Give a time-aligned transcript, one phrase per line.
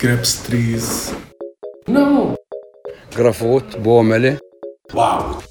[0.00, 1.12] grapes trees.
[1.88, 2.36] No.
[3.16, 4.38] جرافوت بومله
[4.94, 5.42] Wow.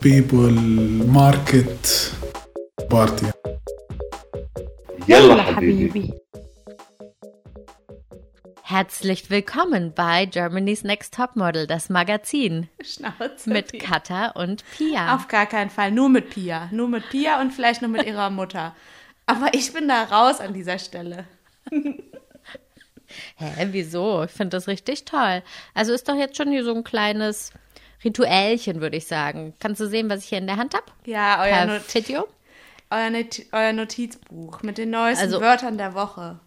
[0.00, 0.50] People,
[1.06, 2.10] market,
[2.90, 3.26] party.
[5.08, 6.12] يلا حبيبي.
[8.62, 13.48] Herzlich willkommen bei Germany's Next Topmodel, das Magazin Schnauze.
[13.50, 13.80] mit Pia.
[13.80, 15.14] Katha und Pia.
[15.14, 15.92] Auf gar keinen Fall.
[15.92, 16.68] Nur mit Pia.
[16.72, 18.74] Nur mit Pia und vielleicht noch mit ihrer Mutter.
[19.26, 21.24] Aber ich bin da raus an dieser Stelle.
[23.35, 24.23] Hä, wieso?
[24.23, 25.43] Ich finde das richtig toll.
[25.73, 27.51] Also ist doch jetzt schon hier so ein kleines
[28.03, 29.53] Rituellchen, würde ich sagen.
[29.59, 30.85] Kannst du sehen, was ich hier in der Hand habe?
[31.05, 31.81] Ja, euer, Not
[32.89, 36.39] euer, Not euer Notizbuch mit den neuesten Also- Wörtern der Woche.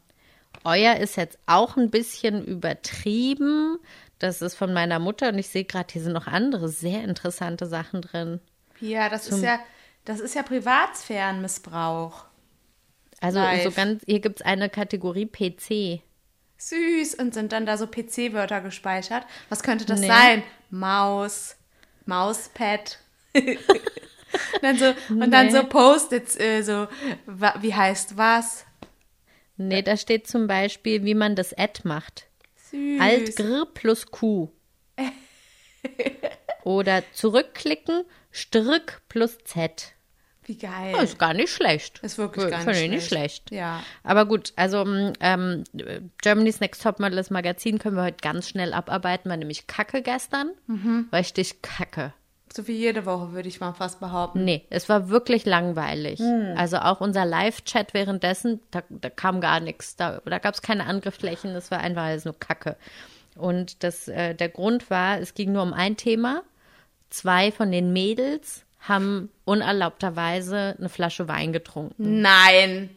[0.64, 3.78] Euer ist jetzt auch ein bisschen übertrieben.
[4.19, 7.66] Das ist von meiner Mutter und ich sehe gerade, hier sind noch andere sehr interessante
[7.66, 8.41] Sachen drin.
[8.74, 9.58] Pia, das ist ja,
[10.05, 12.24] das ist ja Privatsphärenmissbrauch.
[13.20, 16.02] Also so ganz, hier gibt es eine Kategorie PC.
[16.58, 17.14] Süß.
[17.16, 19.24] Und sind dann da so PC-Wörter gespeichert.
[19.48, 20.06] Was könnte das Nee.
[20.08, 20.42] sein?
[20.70, 21.56] Maus,
[22.06, 22.98] Mauspad.
[24.62, 25.52] dann so, und dann Nee.
[25.52, 26.88] so Post-its, äh, so,
[27.61, 28.64] wie heißt was?
[29.56, 32.27] Nee, da steht zum Beispiel, wie man das Ad macht.
[32.70, 33.00] Süß.
[33.00, 34.50] Alt Gr plus Q.
[36.64, 39.94] Oder zurückklicken, Strück plus Z.
[40.47, 40.92] Wie geil.
[40.92, 42.00] Das ist gar nicht schlecht.
[42.00, 43.50] Ist wirklich gar Finde nicht ich nicht schlecht.
[43.50, 43.83] Ja.
[44.03, 44.84] Aber gut, also
[45.20, 45.64] ähm,
[46.23, 50.51] Germany's Next Topmodel, das Magazin, können wir heute ganz schnell abarbeiten, war nämlich Kacke gestern.
[50.67, 51.09] Mhm.
[51.12, 52.12] Richtig Kacke.
[52.55, 54.45] So wie jede Woche, würde ich mal fast behaupten.
[54.45, 56.20] Nee, es war wirklich langweilig.
[56.20, 56.55] Hm.
[56.56, 59.97] Also auch unser Live-Chat währenddessen, da, da kam gar nichts.
[59.97, 62.77] Da, da gab es keine Angriffsflächen, das war einfach alles nur Kacke.
[63.34, 66.42] Und das, äh, der Grund war, es ging nur um ein Thema.
[67.11, 72.20] Zwei von den Mädels haben unerlaubterweise eine Flasche Wein getrunken.
[72.20, 72.90] Nein.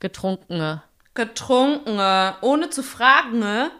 [0.00, 0.82] Getrunkene.
[1.14, 3.70] Getrunkene, ohne zu fragen, ne?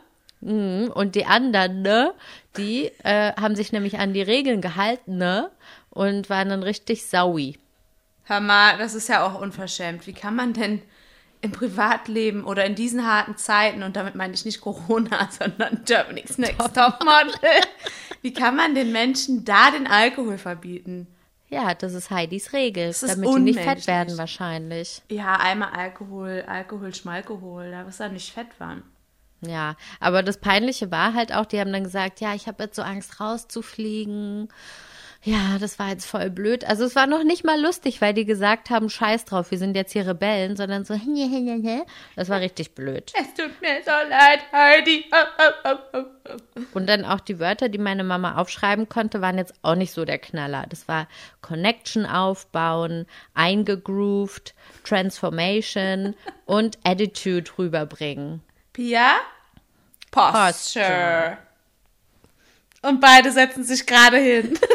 [0.41, 0.91] Mhm.
[0.93, 2.13] Und die anderen, ne,
[2.57, 5.51] die äh, haben sich nämlich an die Regeln gehalten, ne,
[5.91, 7.59] und waren dann richtig saui.
[8.25, 10.07] Hör mal, das ist ja auch unverschämt.
[10.07, 10.83] Wie kann man denn
[11.43, 16.39] im Privatleben oder in diesen harten Zeiten, und damit meine ich nicht Corona, sondern Germany's
[16.39, 17.61] Next Topmodel,
[18.23, 21.07] wie kann man den Menschen da den Alkohol verbieten?
[21.57, 25.01] Ja, das ist Heidis Regel, ist damit die nicht fett werden wahrscheinlich.
[25.09, 28.83] Ja, einmal Alkohol, Alkohol, Schmalkohol, da wirst du nicht fett waren.
[29.41, 32.77] Ja, aber das Peinliche war halt auch, die haben dann gesagt, ja, ich habe jetzt
[32.77, 34.49] so Angst rauszufliegen.
[35.23, 36.65] Ja, das war jetzt voll blöd.
[36.65, 39.75] Also es war noch nicht mal lustig, weil die gesagt haben, scheiß drauf, wir sind
[39.75, 40.95] jetzt hier Rebellen, sondern so,
[42.17, 43.13] das war richtig blöd.
[43.15, 45.05] Es tut mir so leid, Heidi.
[46.75, 50.05] Und dann auch die Wörter, die meine Mama aufschreiben konnte, waren jetzt auch nicht so
[50.05, 50.67] der Knaller.
[50.69, 51.09] Das war
[51.41, 54.55] Connection aufbauen, eingegroovt,
[54.85, 58.43] Transformation und Attitude rüberbringen.
[58.73, 59.11] Pia?
[60.11, 60.45] Posture.
[60.45, 61.39] Posture.
[62.83, 64.57] Und beide setzen sich gerade hin.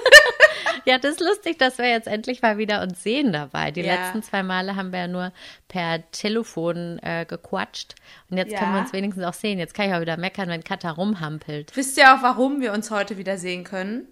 [0.85, 3.71] Ja, das ist lustig, dass wir jetzt endlich mal wieder uns sehen dabei.
[3.71, 3.95] Die Ja.
[3.95, 5.31] letzten zwei Male haben wir ja nur
[5.67, 7.95] per Telefon äh, gequatscht.
[8.29, 8.59] Und jetzt Ja.
[8.59, 9.59] können wir uns wenigstens auch sehen.
[9.59, 11.75] Jetzt kann ich auch wieder meckern, wenn Katha rumhampelt.
[11.75, 14.07] Wisst ihr auch, warum wir uns heute wieder sehen können?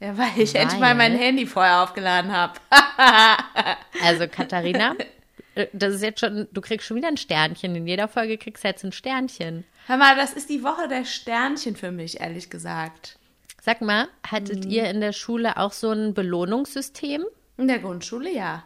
[0.00, 0.62] Ja, weil ich Weil?
[0.62, 2.54] endlich mal mein Handy vorher aufgeladen habe.
[4.02, 4.94] Also, Katharina,
[5.54, 7.74] äh, das ist jetzt schon, du kriegst schon wieder ein Sternchen.
[7.74, 9.64] In jeder Folge kriegst du jetzt ein Sternchen.
[9.86, 13.18] Hör mal, das ist die Woche der Sternchen für mich, ehrlich gesagt.
[13.66, 14.70] Sag mal, hattet Mhm.
[14.70, 17.24] ihr in der Schule auch so ein Belohnungssystem?
[17.56, 18.62] In der Grundschule ja.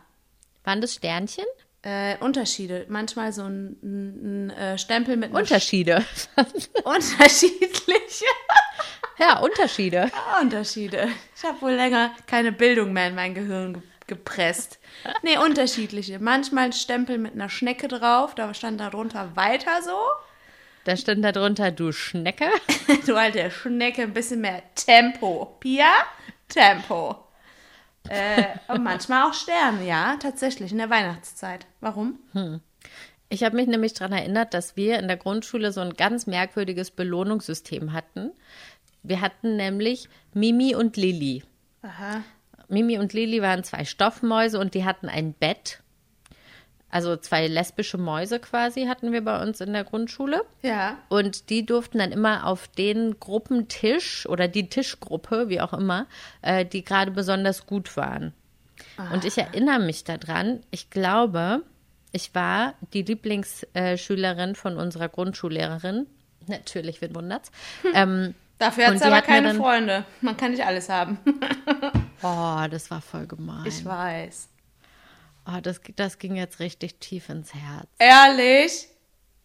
[0.65, 1.47] Waren das Sternchen?
[1.81, 2.85] Äh, Unterschiede.
[2.91, 6.05] Manchmal so ein, ein, ein äh, Stempel mit Unterschiede.
[6.15, 8.27] Sch- Unterschiedliche
[9.19, 10.11] ja, Unterschiede.
[10.43, 11.09] Unterschiede.
[11.35, 14.81] Ich habe wohl länger keine Bildung mehr in mein Gehirn ge gepresst.
[15.23, 16.19] Nee, unterschiedliche.
[16.19, 19.97] Manchmal ein Stempel mit einer Schnecke drauf, da stand darunter weiter so.
[20.85, 22.47] Da stand da drunter, du Schnecke.
[23.07, 25.57] Du alte Schnecke, ein bisschen mehr Tempo.
[25.61, 25.91] Pia,
[26.49, 27.17] Tempo.
[28.09, 31.67] Äh, und manchmal auch Sterne, ja, tatsächlich, in der Weihnachtszeit.
[31.81, 32.19] Warum?
[33.29, 36.91] Ich habe mich nämlich daran erinnert, dass wir in der Grundschule so ein ganz merkwürdiges
[36.91, 38.33] Belohnungssystem hatten.
[39.03, 41.45] Wir hatten nämlich Mimi und Lilly.
[41.83, 42.23] Aha.
[42.69, 45.80] Mimi und Lilly waren zwei Stoffmäuse und die hatten ein Bett.
[46.91, 50.43] Also zwei lesbische Mäuse quasi hatten wir bei uns in der Grundschule.
[50.63, 50.97] Ja.
[51.09, 56.07] Und die durften dann immer auf den Gruppentisch oder die Tischgruppe, wie auch immer,
[56.43, 58.33] äh, die gerade besonders gut waren.
[59.13, 61.63] Und ich erinnere mich daran, ich glaube,
[62.13, 66.07] ich war die Lieblingsschülerin von unserer Grundschullehrerin.
[66.47, 67.51] Natürlich, wen wundert's.
[67.95, 70.05] Ähm, Dafür hat Und es die aber hat keine dann- Freunde.
[70.21, 71.19] Man kann nicht alles haben.
[72.23, 73.65] oh, das war voll gemein.
[73.65, 74.49] Ich weiß.
[75.47, 77.89] Oh, das, das ging jetzt richtig tief ins Herz.
[77.99, 78.89] Ehrlich?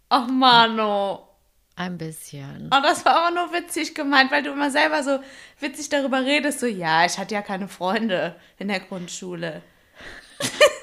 [0.10, 1.30] Ach, Mano.
[1.76, 2.70] Ein bisschen.
[2.74, 5.20] Oh, das war aber nur witzig gemeint, weil du immer selber so
[5.60, 6.62] witzig darüber redest.
[6.62, 9.62] So, ja, ich hatte ja keine Freunde in der Grundschule.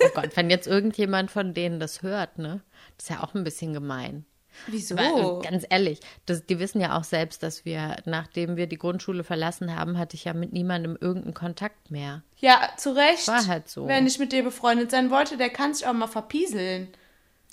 [0.04, 2.60] Oh Gott, wenn jetzt irgendjemand von denen das hört, ne?
[2.96, 4.26] Das ist ja auch ein bisschen gemein.
[4.66, 4.96] Wieso?
[4.96, 9.24] Weil, ganz ehrlich, das, die wissen ja auch selbst, dass wir, nachdem wir die Grundschule
[9.24, 12.22] verlassen haben, hatte ich ja mit niemandem irgendeinen Kontakt mehr.
[12.38, 13.28] ja, zu Recht.
[13.28, 13.86] War halt so.
[13.88, 16.88] Wer nicht mit dir befreundet sein wollte, der kann sich auch mal verpieseln.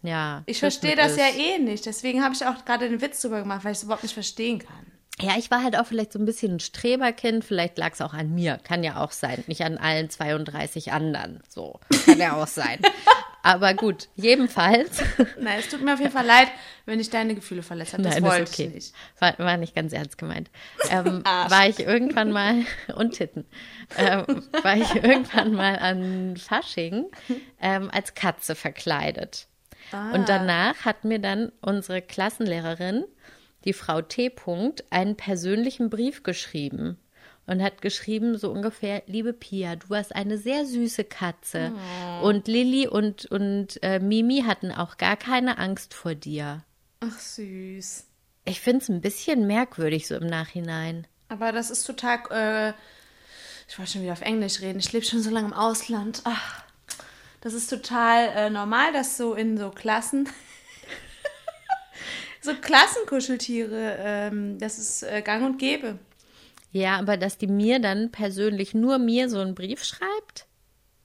[0.02, 0.44] Ja.
[0.46, 1.38] Ich verstehe das ja ist.
[1.38, 1.86] eh nicht.
[1.86, 4.60] Deswegen habe ich auch gerade den Witz drüber gemacht, weil ich es überhaupt nicht verstehen
[4.60, 4.86] kann.
[5.22, 7.44] Ja, ich war halt auch vielleicht so ein bisschen ein Streberkind.
[7.44, 8.58] Vielleicht lag es auch an mir.
[8.64, 9.44] Kann ja auch sein.
[9.48, 11.42] Nicht an allen 32 anderen.
[11.50, 11.82] So.
[12.06, 12.80] Kann ja auch sein.
[13.42, 15.02] Aber gut, jedenfalls.
[15.40, 16.50] Na, es tut mir auf jeden Fall leid,
[16.86, 18.04] wenn ich deine Gefühle verletzt habe.
[18.04, 18.66] Das Nein, wollte ist okay.
[18.68, 18.94] ich nicht.
[19.20, 20.50] War, war nicht ganz ernst gemeint.
[20.90, 22.66] Ähm, war ich irgendwann mal,
[22.96, 23.46] und Titten,
[23.98, 27.06] ähm, war ich irgendwann mal an Fasching
[27.62, 29.48] ähm, als Katze verkleidet.
[30.14, 33.06] Und danach hat mir dann unsere Klassenlehrerin,
[33.66, 34.30] die Frau T.
[34.30, 37.00] -Punkt, einen persönlichen Brief geschrieben.
[37.50, 41.74] Und hat geschrieben, so ungefähr, liebe Pia, du hast eine sehr süße Katze.
[42.22, 46.64] Und Lilly und, und äh, Mimi hatten auch gar keine Angst vor dir.
[47.00, 48.06] Ach, süß.
[48.46, 51.08] Ich finde es ein bisschen merkwürdig so im Nachhinein.
[51.28, 52.20] Aber das ist total.
[52.30, 52.74] Äh,
[53.68, 54.80] ich wollte schon wieder auf Englisch reden.
[54.80, 56.22] Ich lebe schon so lange im Ausland.
[56.26, 56.64] Ach,
[57.42, 60.28] das ist total äh, normal, dass so in so Klassen.
[62.42, 66.00] so Klassenkuscheltiere, ähm, das ist äh, gang und gäbe.
[66.72, 70.46] Ja, aber dass die mir dann persönlich nur mir so einen Brief schreibt?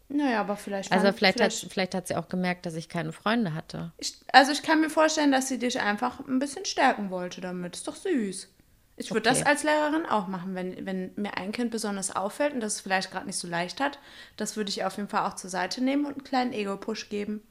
[0.09, 0.93] Naja, aber vielleicht.
[0.93, 3.93] Also fand- vielleicht, hat, vielleicht hat sie auch gemerkt, dass ich keine Freunde hatte.
[3.99, 7.77] ich, also ich kann mir vorstellen, dass sie dich einfach ein bisschen stärken wollte damit.
[7.77, 8.49] Ist doch süß.
[8.97, 9.39] Ich würde Okay.
[9.41, 12.81] das als Lehrerin auch machen, wenn, wenn mir ein Kind besonders auffällt und das es
[12.83, 13.99] vielleicht gerade nicht so leicht hat.
[14.37, 17.43] Das würde ich auf jeden Fall auch zur Seite nehmen und einen kleinen Ego-Push geben.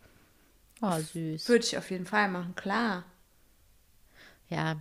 [0.81, 1.49] Oh, süß.
[1.49, 3.03] Würde ich auf jeden Fall machen, klar.
[4.49, 4.75] Ja.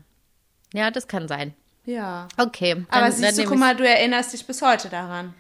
[0.75, 1.55] Ja, das kann sein.
[1.85, 2.29] Ja.
[2.37, 2.75] Okay.
[2.75, 5.35] Dann, Aber dann siehst du, nehm guck mal, du erinnerst dich bis heute daran.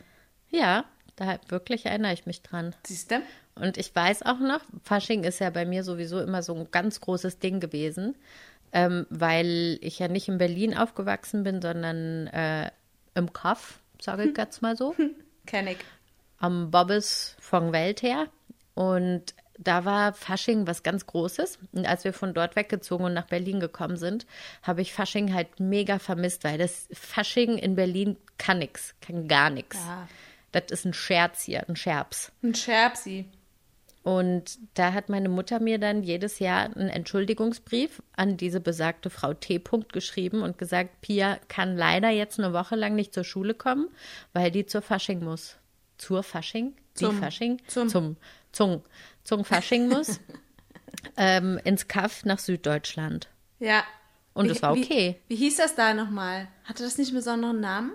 [0.50, 0.84] Ja,
[1.16, 2.74] da wirklich erinnere ich mich dran.
[2.86, 3.22] Siehst du?
[3.54, 7.00] Und ich weiß auch noch, Fasching ist ja bei mir sowieso immer so ein ganz
[7.00, 8.16] großes Ding gewesen,
[8.72, 12.70] ähm, weil ich ja nicht in Berlin aufgewachsen bin, sondern äh,
[13.14, 14.94] im Kaff, sage ich jetzt mal so.
[15.46, 15.78] Kenn ich.
[16.38, 18.28] am Bobbes von Welt her.
[18.74, 21.58] Und da war Fasching was ganz Großes.
[21.72, 24.26] Und als wir von dort weggezogen und nach Berlin gekommen sind,
[24.62, 29.50] habe ich Fasching halt mega vermisst, weil das Fasching in Berlin kann nix, kann gar
[29.50, 29.76] nichts.
[29.76, 30.08] Ja.
[30.52, 32.32] Das ist ein Scherz hier, ein Scherz.
[32.43, 33.26] Ein Scherbsi.
[34.02, 39.32] Und da hat meine Mutter mir dann jedes Jahr einen Entschuldigungsbrief an diese besagte Frau
[39.32, 39.60] T.
[39.60, 43.88] Punkt geschrieben und gesagt, Pia kann leider jetzt eine Woche lang nicht zur Schule kommen,
[44.32, 45.56] weil die zur Fasching muss.
[45.98, 46.75] Zur Fasching?
[46.98, 47.62] Die Zum- Fasching?
[47.69, 48.16] zum- zum,
[48.50, 48.82] zum,
[49.24, 50.20] zum Fasching muss.
[51.16, 53.28] ähm, ins Kaff nach Süddeutschland.
[53.58, 53.84] Ja.
[54.34, 55.20] Und Wie- es war okay.
[55.28, 56.48] Wie, wie hieß das da nochmal?
[56.64, 57.92] Hatte das nicht einen besonderen Namen?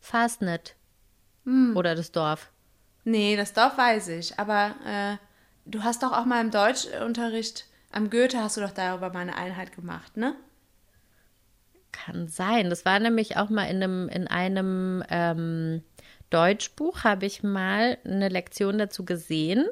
[0.00, 0.74] Fastnet.
[1.44, 1.76] Hm.
[1.76, 2.50] Oder das Dorf.
[3.04, 4.38] Nee, das Dorf weiß ich.
[4.38, 5.16] Aber äh,
[5.64, 9.36] du hast doch auch mal im Deutschunterricht am Goethe hast du doch darüber mal eine
[9.36, 10.34] Einheit gemacht, ne?
[11.92, 12.68] Kann sein.
[12.68, 15.82] Das war nämlich auch mal in einem, in einem ähm,
[16.28, 19.66] Deutschbuch, habe ich mal eine Lektion dazu gesehen,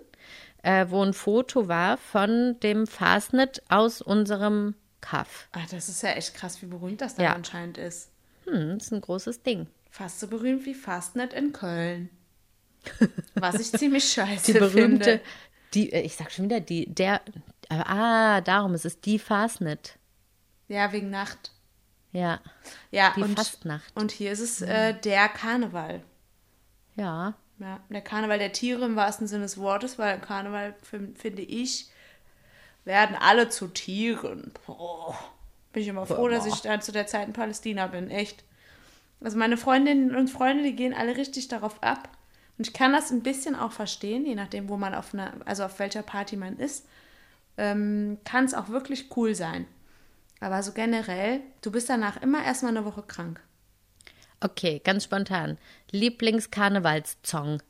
[0.65, 5.49] äh, wo ein Foto war von dem Fastnet aus unserem Kaff.
[5.53, 7.33] Ah, das ist ja echt krass, wie berühmt das dann Ja.
[7.35, 8.11] anscheinend ist.
[8.47, 9.67] Hm, das ist ein großes Ding.
[9.91, 12.09] Fast so berühmt wie Fastnet in Köln.
[13.35, 15.21] Was ich ziemlich scheiße Die berühmte, finde.
[15.75, 17.21] die, äh, ich sag schon wieder, die, der,
[17.69, 19.99] ah, darum ist es die Fastnet.
[20.69, 21.53] Ja, wegen Nacht.
[22.13, 22.41] Ja,
[22.91, 23.85] Ja, Die und, Fastnacht.
[23.97, 26.03] Und hier ist es äh, der Karneval.
[26.97, 27.35] ja.
[27.59, 31.89] Ja, der Karneval der Tiere im wahrsten Sinne des Wortes, weil Karneval, fin- finde ich,
[32.85, 34.53] werden alle zu Tieren.
[34.67, 35.17] Boah.
[35.73, 38.45] Bin ich immer froh, dass ich dann zu der Zeit in Palästina bin, echt.
[39.21, 42.09] Also meine Freundinnen und Freunde, die gehen alle richtig darauf ab.
[42.59, 45.65] Und ich kann das ein bisschen auch verstehen, je nachdem, wo man auf einer, also
[45.65, 46.87] auf welcher Party man ist,
[47.57, 49.67] ähm, kann es auch wirklich cool sein.
[50.41, 53.41] Aber so generell, du bist danach immer erstmal eine Woche krank.
[54.45, 55.57] Okay, ganz spontan.
[55.91, 57.63] Lieblingskarnevalssong.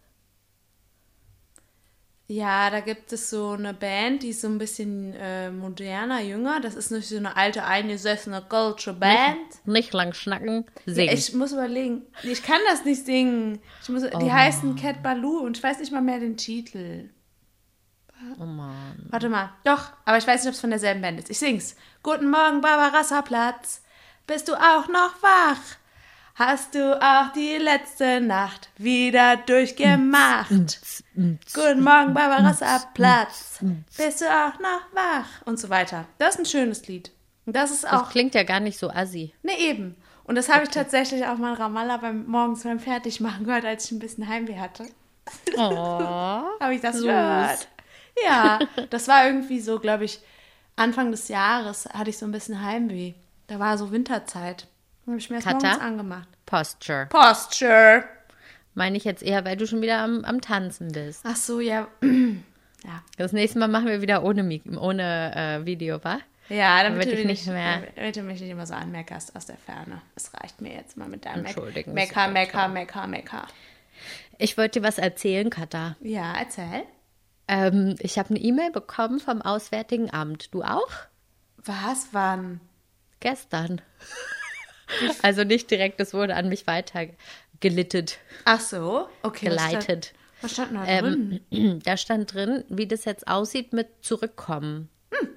[2.26, 6.58] Ja, da gibt es so eine Band, die ist so ein bisschen äh, moderner, jünger.
[6.60, 9.36] Das ist nicht so eine alte, eingesessene Culture Band.
[9.66, 11.14] Nicht lang schnacken, Ja, singen.
[11.14, 12.02] ich muss überlegen.
[12.22, 13.60] Ich kann das nicht singen.
[13.82, 17.10] Ich muss, Oh die heißen Cat Baloo und ich weiß nicht mal mehr den Titel.
[18.40, 19.06] oh Mann.
[19.10, 19.50] Warte mal.
[19.64, 21.30] Doch, aber ich weiß nicht, ob es von derselben Band ist.
[21.30, 21.76] Ich sing's.
[22.02, 23.82] Guten Morgen, Barbarassa Platz.
[24.26, 25.60] Bist du auch noch wach?
[26.36, 30.50] Hast du auch die letzte Nacht wieder durchgemacht?
[31.14, 33.60] Guten Morgen, Barbarassa Platz.
[33.96, 35.42] Bist du auch noch wach?
[35.44, 36.06] Und so weiter.
[36.18, 37.12] Das ist ein schönes Lied.
[37.46, 38.10] Und das ist Das auch.
[38.10, 39.32] klingt ja gar nicht so assi.
[39.44, 39.94] Ne, eben.
[40.24, 43.84] Und das habe ich tatsächlich auch mal in Ramallah beim morgens beim Fertigmachen gehört, als
[43.84, 44.86] ich ein bisschen Heimweh hatte.
[45.56, 45.60] Oh.
[46.60, 47.04] Habe ich das Süß.
[47.04, 47.68] gehört?
[48.24, 48.58] Ja,
[48.90, 50.20] das war irgendwie so, glaube ich,
[50.76, 53.12] Anfang des Jahres hatte ich so ein bisschen Heimweh.
[53.46, 54.66] Da war so Winterzeit.
[55.06, 55.54] Habe ich mir Katar?
[55.60, 56.28] morgens angemacht.
[56.46, 57.06] Posture.
[57.06, 58.04] Posture.
[58.74, 61.20] Meine ich jetzt eher, weil du schon wieder am, am Tanzen bist.
[61.24, 61.86] Ach so, ja.
[62.02, 63.02] ja.
[63.16, 66.18] Das nächste Mal machen wir wieder ohne, Mik ohne äh, Video, wa?
[66.48, 69.46] Ja, damit, Damit du ich nicht mehr- damit du mich nicht immer so anmeckerst aus
[69.46, 70.02] der Ferne.
[70.14, 72.28] Es reicht mir jetzt mal mit deinem Entschuldigen Mecker.
[72.28, 73.46] Mecker, Mecker, Mecker.
[74.38, 75.96] Ich wollte dir was erzählen, Katha.
[76.00, 76.82] Ja, erzähl.
[77.48, 80.52] Ähm, ich habe eine E-Mail bekommen vom Auswärtigen Amt.
[80.52, 80.90] Du auch?
[81.58, 82.60] Was, wann?
[83.20, 83.80] Gestern.
[85.22, 89.46] Also nicht direkt, es wurde an mich weitergelittet, Ach so, okay.
[89.46, 90.12] was stand- geleitet.
[90.40, 91.40] Was stand da drin?
[91.50, 94.90] Ähm, da stand drin, wie das jetzt aussieht mit zurückkommen.
[95.10, 95.28] Hm.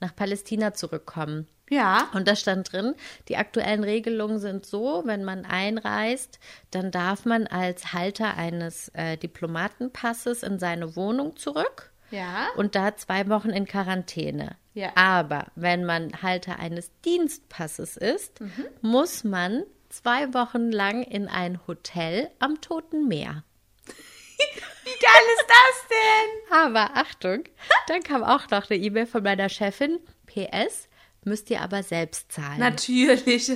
[0.00, 1.46] Nach Palästina zurückkommen.
[1.70, 2.08] Ja.
[2.12, 2.94] Und da stand drin,
[3.28, 6.38] die aktuellen Regelungen sind so, wenn man einreist,
[6.70, 12.48] dann darf man als Halter eines äh, Diplomatenpasses in seine Wohnung zurück Ja.
[12.56, 14.56] und da zwei Wochen in Quarantäne.
[14.74, 14.92] Ja.
[14.94, 18.66] Aber wenn man Halter eines Dienstpasses ist, Mhm.
[18.82, 23.42] muss man zwei Wochen lang in ein Hotel am Toten Meer.
[23.86, 26.58] Wie geil ist das denn?
[26.64, 27.44] Aber Achtung,
[27.88, 29.98] dann kam auch noch eine E-Mail von meiner Chefin.
[30.26, 30.88] PS,
[31.24, 32.58] müsst ihr aber selbst zahlen.
[32.58, 33.50] Natürlich.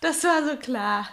[0.00, 1.08] Das war so klar.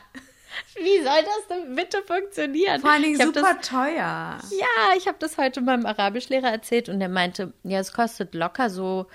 [0.75, 2.81] Wie soll das denn bitte funktionieren?
[2.81, 3.95] Vor allen Dingen super Das, teuer.
[3.95, 8.69] ja, ich habe das heute meinem Arabischlehrer erzählt und der meinte, ja, es kostet locker
[8.69, 9.07] so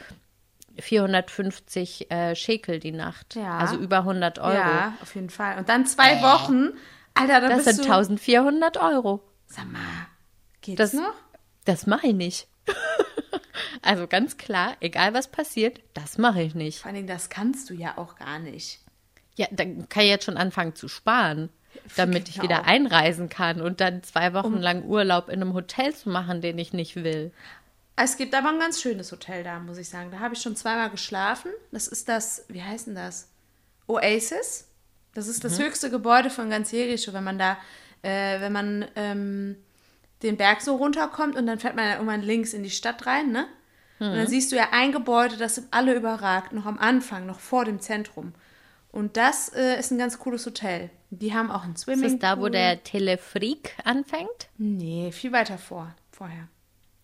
[0.81, 3.35] 450 äh, Shekel die Nacht.
[3.35, 3.59] Ja.
[3.59, 4.53] Also über 100 Euro.
[4.55, 5.59] Ja, auf jeden Fall.
[5.59, 6.71] Und dann zwei Wochen.
[7.15, 7.83] Alter, da Das sind du...
[7.93, 9.21] 1400 Euro.
[9.47, 9.81] Sag mal,
[10.61, 11.15] geht's Das, noch?
[11.65, 12.49] das mache ich nicht.
[13.83, 16.79] also ganz klar, egal was passiert, das mache ich nicht.
[16.81, 18.81] Vor allen Dingen, das kannst du ja auch gar nicht.
[19.39, 21.49] Ja, dann kann ich jetzt schon anfangen zu sparen,
[21.97, 22.45] damit ich genau.
[22.45, 26.59] wieder einreisen kann und dann zwei Wochen lang Urlaub in einem Hotel zu machen, den
[26.59, 27.31] ich nicht will.
[27.95, 30.11] Es gibt aber ein ganz schönes Hotel da, muss ich sagen.
[30.11, 31.53] Da habe ich schon zweimal geschlafen.
[31.71, 33.29] Das ist das, wie heißt denn das?
[33.87, 34.67] Oasis.
[35.15, 37.59] Das ist das höchste Gebäude von ganz Jericho, wenn man da,
[38.03, 39.57] äh, wenn man ähm,
[40.25, 43.31] den Berg so runterkommt und dann fährt man ja irgendwann links in die Stadt rein,
[43.31, 43.47] ne?
[44.01, 47.41] Und dann siehst du ja ein Gebäude, das sind alle überragt, noch am Anfang, noch
[47.41, 48.33] vor dem Zentrum.
[48.91, 50.91] Und das äh, ist ein ganz cooles Hotel.
[51.11, 52.19] Die haben auch ein Ist Swimmingpool.
[52.19, 54.49] das da, wo der Telefreak anfängt?
[54.57, 56.49] Nee, viel weiter vor, vorher.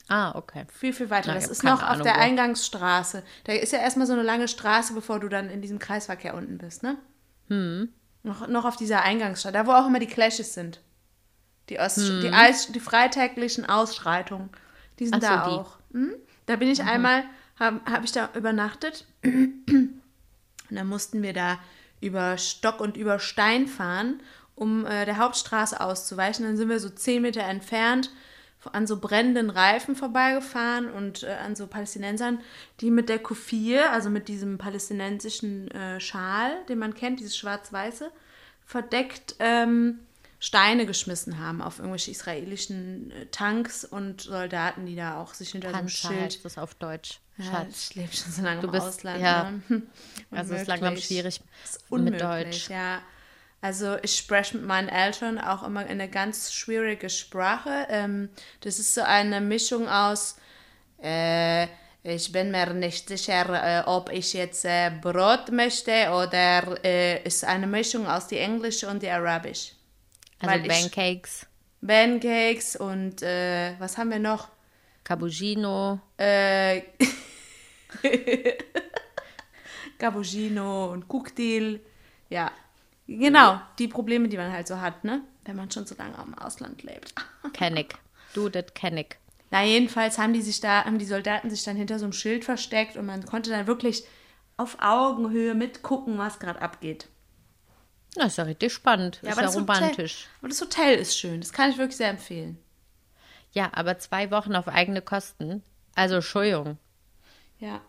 [0.08, 0.66] Ah, okay.
[0.72, 1.28] Viel, viel weiter.
[1.28, 2.20] Na, das ist noch auf Ahnung, der wo.
[2.20, 3.22] Eingangsstraße.
[3.44, 6.58] Da ist ja erstmal so eine lange Straße, bevor du dann in diesem Kreisverkehr unten
[6.58, 6.98] bist, ne?
[7.48, 7.88] Hm.
[8.22, 10.80] Noch, noch auf dieser Eingangsstraße, da wo auch immer die Clashes sind.
[11.70, 14.50] Die, Aus die, Eis die freitäglichen Ausschreitungen,
[14.98, 15.24] die sind Hm.
[15.24, 15.56] Ach da so, die.
[15.56, 15.78] auch.
[15.92, 16.14] Hm?
[16.46, 17.24] Da bin ich einmal,
[17.58, 19.06] habe hab ich da übernachtet.
[20.70, 21.58] Und dann mussten wir da
[22.00, 24.20] über Stock und über Stein fahren,
[24.54, 26.44] um äh, der Hauptstraße auszuweichen.
[26.44, 28.10] Dann sind wir so zehn Meter entfernt
[28.72, 32.40] an so brennenden Reifen vorbeigefahren und äh, an so Palästinensern,
[32.80, 38.10] die mit der Kufir, also mit diesem palästinensischen äh, Schal, den man kennt, dieses schwarz-weiße,
[38.64, 40.00] verdeckt ähm,
[40.40, 45.70] Steine geschmissen haben auf irgendwelche israelischen äh, Tanks und Soldaten, die da auch sich hinter
[45.70, 47.20] Panzer Schild heißt das auf Deutsch.
[47.42, 47.88] Schatz.
[47.90, 49.20] ich lebe schon so lange Du im bist- Ausland.
[49.20, 49.50] ja.
[49.68, 49.82] Ne?
[50.30, 52.68] Also es ist langsam schwierig Ist mit Deutsch.
[52.68, 53.00] Ja.
[53.60, 57.86] Also ich spreche mit meinen Eltern auch immer eine ganz schwierige Sprache.
[57.88, 58.28] Ähm,
[58.60, 60.36] das ist so eine Mischung aus,
[61.02, 61.66] äh,
[62.02, 67.44] ich bin mir nicht sicher, äh, ob ich jetzt äh, Brot möchte oder äh, ist
[67.44, 69.72] eine Mischung aus die Englische und die Arabisch.
[70.40, 71.46] Also Weil ich- Pancakes,
[71.86, 74.48] Pancakes und äh, was haben wir noch?
[75.04, 76.00] Cappuccino.
[76.16, 76.82] Äh,
[79.98, 81.80] Cappuccino und Cocktail.
[82.30, 82.50] Ja,
[83.06, 85.22] genau, die Probleme, die man halt so hat, ne?
[85.44, 87.14] Wenn man schon so lange im Ausland lebt.
[87.52, 87.88] Kenn ich.
[88.32, 89.16] Du, das kenn ich.
[89.50, 92.44] Na, jedenfalls haben die sich da, haben die Soldaten sich dann hinter so einem Schild
[92.44, 94.04] versteckt und man konnte dann wirklich
[94.56, 97.06] auf Augenhöhe mitgucken, was gerade abgeht.
[98.16, 99.20] Das ist ja richtig spannend.
[99.22, 100.24] ist ja das romantisch.
[100.24, 102.58] Hotel, aber das Hotel ist schön, das kann ich wirklich sehr empfehlen.
[103.54, 105.62] Ja, aber zwei Wochen auf eigene Kosten.
[105.94, 106.76] Also, Entschuldigung.
[107.58, 107.80] Ja.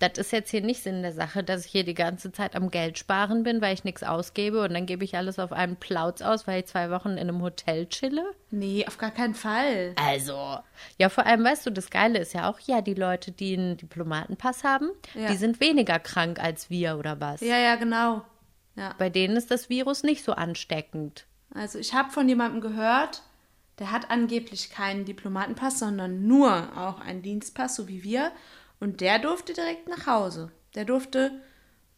[0.00, 2.70] Das ist jetzt hier nicht Sinn der Sache, dass ich hier die ganze Zeit am
[2.70, 6.22] Geld sparen bin, weil ich nichts ausgebe und dann gebe ich alles auf einen Plauz
[6.22, 8.22] aus, weil ich zwei Wochen in einem Hotel chille.
[8.52, 9.94] Nee, auf gar keinen Fall.
[9.96, 10.58] Also,
[10.98, 13.76] ja, vor allem, weißt du, das Geile ist ja auch, ja, die Leute, die einen
[13.76, 15.26] Diplomatenpass haben, Ja.
[15.32, 17.40] die sind weniger krank als wir oder was.
[17.40, 18.22] Ja, ja, genau.
[18.76, 18.94] Ja.
[18.98, 21.26] Bei denen ist das Virus nicht so ansteckend.
[21.52, 23.22] Also ich habe von jemandem gehört,
[23.78, 28.32] der hat angeblich keinen Diplomatenpass, sondern nur auch einen Dienstpass, so wie wir.
[28.80, 30.50] Und der durfte direkt nach Hause.
[30.74, 31.32] Der durfte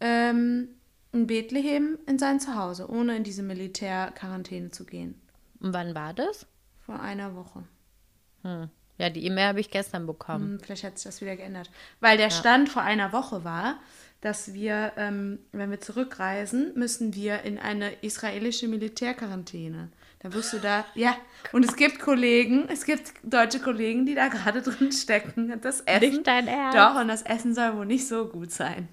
[0.01, 0.69] ähm,
[1.13, 5.21] in Bethlehem in sein Zuhause, ohne in diese Militärquarantäne zu gehen.
[5.61, 6.47] Und wann war das?
[6.81, 7.65] Vor einer Woche.
[8.43, 8.71] Hm.
[8.99, 10.53] Ja, die E-Mail habe ich gestern bekommen.
[10.53, 11.71] Hm, vielleicht hat sich das wieder geändert.
[12.01, 13.79] Weil der Stand vor einer Woche war,
[14.21, 19.89] dass wir, ähm, wenn wir zurückreisen, müssen wir in eine israelische Militärquarantäne.
[20.23, 21.17] Da wirst du da, ja.
[21.53, 25.51] Und es gibt Kollegen, es gibt deutsche Kollegen, die da gerade drin stecken.
[25.51, 26.09] Und das Essen.
[26.11, 26.79] Nicht dein Ernst?
[26.79, 28.89] Doch, und das Essen soll wohl nicht so gut sein.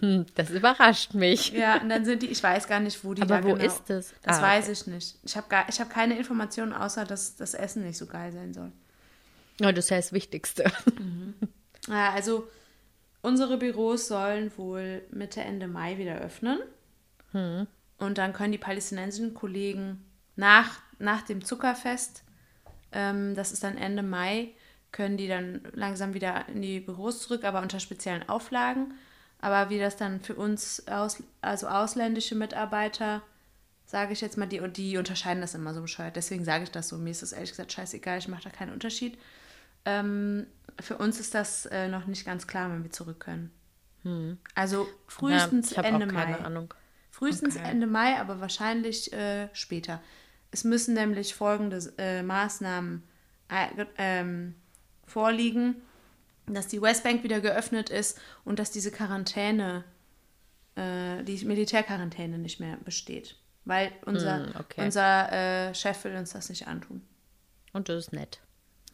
[0.00, 1.52] Hm, das überrascht mich.
[1.52, 3.64] Ja, und dann sind die, ich weiß gar nicht, wo die Aber da wo genau.
[3.64, 4.12] ist es?
[4.22, 5.18] Das Ah, weiß ich nicht.
[5.22, 8.72] Ich habe hab keine Informationen, außer dass das Essen nicht so geil sein soll.
[9.60, 10.64] Ja, das ist ja das Wichtigste.
[11.88, 12.48] Ja, also
[13.22, 16.58] unsere Büros sollen wohl Mitte, Ende Mai wieder öffnen.
[17.32, 20.04] Und dann können die palästinensischen Kollegen
[20.40, 22.24] nach, nach dem Zuckerfest,
[22.92, 24.48] ähm, das ist dann Ende Mai,
[24.90, 28.94] können die dann langsam wieder in die Büros zurück, aber unter speziellen Auflagen.
[29.38, 33.22] Aber wie das dann für uns, aus, also ausländische Mitarbeiter,
[33.86, 36.16] sage ich jetzt mal, die, die unterscheiden das immer so bescheuert.
[36.16, 36.96] Deswegen sage ich das so.
[36.96, 39.18] Mir ist das ehrlich gesagt scheißegal, ich mache da keinen Unterschied.
[39.84, 40.46] Ähm,
[40.80, 43.50] für uns ist das äh, noch nicht ganz klar, wenn wir zurück können.
[44.54, 45.76] Also frühestens Hm.
[45.76, 46.34] ja, ich habe Ende Mai.
[46.36, 46.74] Ahnung.
[47.10, 47.70] Frühestens Okay.
[47.70, 50.00] Ende Mai, aber wahrscheinlich äh, später.
[50.50, 53.02] Es müssen nämlich folgende äh, Maßnahmen
[53.48, 54.54] äh, ähm,
[55.06, 55.76] vorliegen,
[56.46, 59.84] dass die Westbank wieder geöffnet ist und dass diese Quarantäne,
[60.74, 63.36] äh, die Militärquarantäne nicht mehr besteht.
[63.64, 64.84] Weil unser, Hm, okay.
[64.84, 65.32] unser
[65.70, 67.02] äh, Chef will uns das nicht antun.
[67.72, 68.40] Und das ist nett.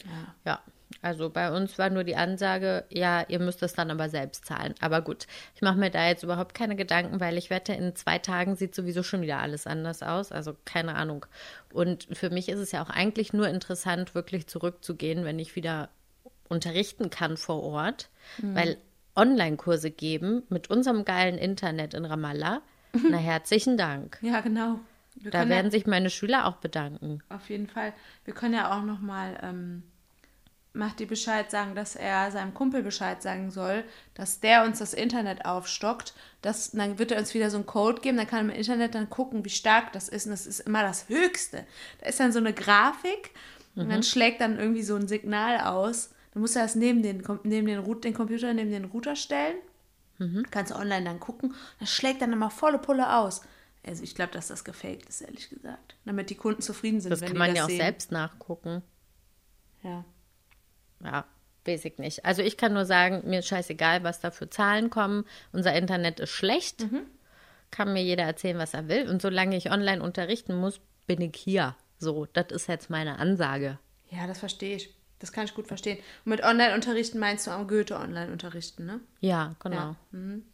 [0.05, 0.35] Ja.
[0.45, 0.61] Ja,
[1.03, 4.75] also bei uns war nur die Ansage, ja, ihr müsst es dann aber selbst zahlen.
[4.81, 8.19] Aber gut, ich mache mir da jetzt überhaupt keine Gedanken, weil ich wette, in zwei
[8.19, 10.33] Tagen sieht sowieso schon wieder alles anders aus.
[10.33, 11.27] Also keine Ahnung.
[11.73, 15.89] Und für mich ist es ja auch eigentlich nur interessant, wirklich zurückzugehen, wenn ich wieder
[16.49, 18.09] unterrichten kann vor Ort,
[18.41, 18.79] weil
[19.17, 22.61] Online-Kurse geben mit unserem geilen Internet in Ramallah,
[23.11, 24.19] na herzlichen Dank.
[24.23, 24.79] Ja, genau.
[25.17, 27.21] Wir Da werden ja, sich meine Schüler auch bedanken.
[27.31, 27.93] auf jeden Fall.
[28.25, 29.83] Wir können ja auch noch mal ähm,
[30.77, 33.85] macht dir Bescheid sagen, dass er seinem Kumpel Bescheid sagen soll,
[34.15, 36.15] dass der uns das Internet aufstockt.
[36.43, 38.95] Das, dann wird er uns wieder so einen Code geben, dann kann er im Internet
[38.95, 40.27] dann gucken, wie stark das ist.
[40.27, 41.65] Und das ist immer das Höchste.
[42.01, 43.31] Da ist dann so eine Grafik
[43.75, 46.11] und dann schlägt dann irgendwie so ein Signal aus.
[46.33, 49.57] Dann muss er das neben den, neben den, Rout- den Computer, neben den Router stellen.
[50.51, 51.55] Kannst du online dann gucken.
[51.79, 53.43] Das schlägt dann immer volle Pulle aus.
[53.87, 55.95] Also ich glaube, dass das gefaked ist, ehrlich gesagt.
[56.07, 57.77] Damit die Kunden zufrieden sind, Das kann die man das ja auch sehen.
[57.77, 58.83] selbst nachgucken.
[59.83, 60.05] Ja.
[61.05, 61.25] Ja,
[61.67, 62.25] weiß ich nicht.
[62.25, 65.25] Also ich kann nur sagen, mir ist scheißegal, was da für Zahlen kommen.
[65.53, 66.91] Unser Internet ist schlecht.
[66.91, 67.07] Mhm.
[67.71, 69.09] Kann mir jeder erzählen, was er will.
[69.09, 71.77] Und solange ich online unterrichten muss, bin ich hier.
[71.99, 73.79] So, das ist jetzt meine Ansage.
[74.11, 74.95] Ja, das verstehe ich.
[75.19, 75.99] Das kann ich gut verstehen.
[76.25, 79.01] Und mit Online-Unterrichten meinst du am Goethe online unterrichten, ne?
[79.21, 79.77] Ja, genau.
[79.77, 79.97] Ja.
[80.11, 80.45] Mhm.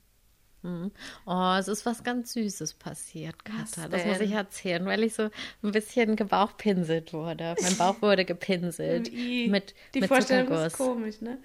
[0.62, 0.92] Mhm.
[1.26, 3.88] Oh, es ist was ganz Süßes passiert, Katha.
[3.88, 5.24] Das muss ich erzählen, weil ich so
[5.62, 7.54] ein bisschen gebauchpinselt wurde.
[7.60, 9.08] Mein Bauch wurde gepinselt.
[9.12, 10.72] I, mit Die mit Vorstellung Zuckerguss.
[10.72, 11.38] ist komisch, ne?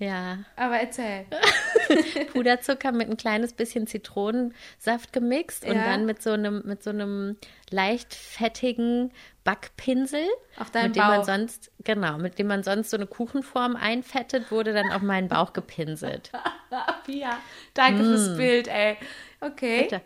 [0.00, 0.38] Ja.
[0.56, 1.26] Aber erzähl.
[2.32, 5.84] Puderzucker mit ein kleines bisschen Zitronensaft gemixt und Ja.
[5.84, 7.36] dann mit so einem mit so einem
[7.70, 9.12] leicht fettigen
[9.44, 10.24] Backpinsel,
[10.58, 11.24] Auf deinen mit dem man Bauch.
[11.26, 15.52] sonst genau, mit dem man sonst so eine Kuchenform einfettet, wurde dann auf meinen Bauch
[15.52, 16.30] gepinselt.
[17.08, 17.38] ja,
[17.78, 18.96] danke fürs Bild, ey.
[19.40, 19.88] Okay.
[19.90, 20.00] Mm.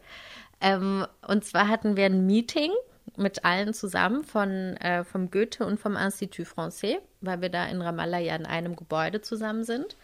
[0.61, 2.71] Ähm, und zwar hatten wir ein Meeting
[3.17, 7.83] mit allen zusammen von äh, vom Goethe und vom Institut Français, weil wir da in
[7.83, 9.97] Ramallah ja in einem Gebäude zusammen sind.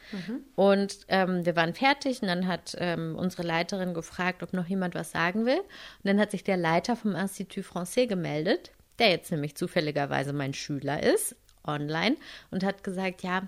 [0.57, 4.95] Und ähm, wir waren fertig und dann hat ähm, unsere Leiterin gefragt, ob noch jemand
[4.95, 5.59] was sagen will.
[5.59, 10.53] Und dann hat sich der Leiter vom Institut Français gemeldet, der jetzt nämlich zufälligerweise mein
[10.53, 12.17] Schüler ist, online,
[12.51, 13.43] und hat gesagt, ja,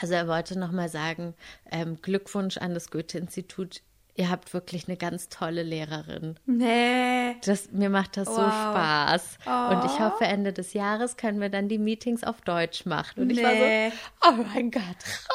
[0.00, 1.34] also er wollte noch mal sagen,
[1.70, 3.82] ähm, Glückwunsch an das Goethe-Institut.
[4.16, 6.38] Ihr habt wirklich eine ganz tolle Lehrerin.
[6.46, 7.34] Nee.
[7.44, 8.46] Das, mir macht das so Wow.
[8.48, 9.38] Spaß.
[9.70, 13.22] Und ich hoffe, Ende des Jahres können wir dann die Meetings auf Deutsch machen.
[13.22, 13.90] Und ich war Nee.
[13.90, 14.82] so, oh mein Gott.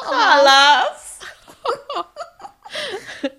[0.09, 1.19] Alas.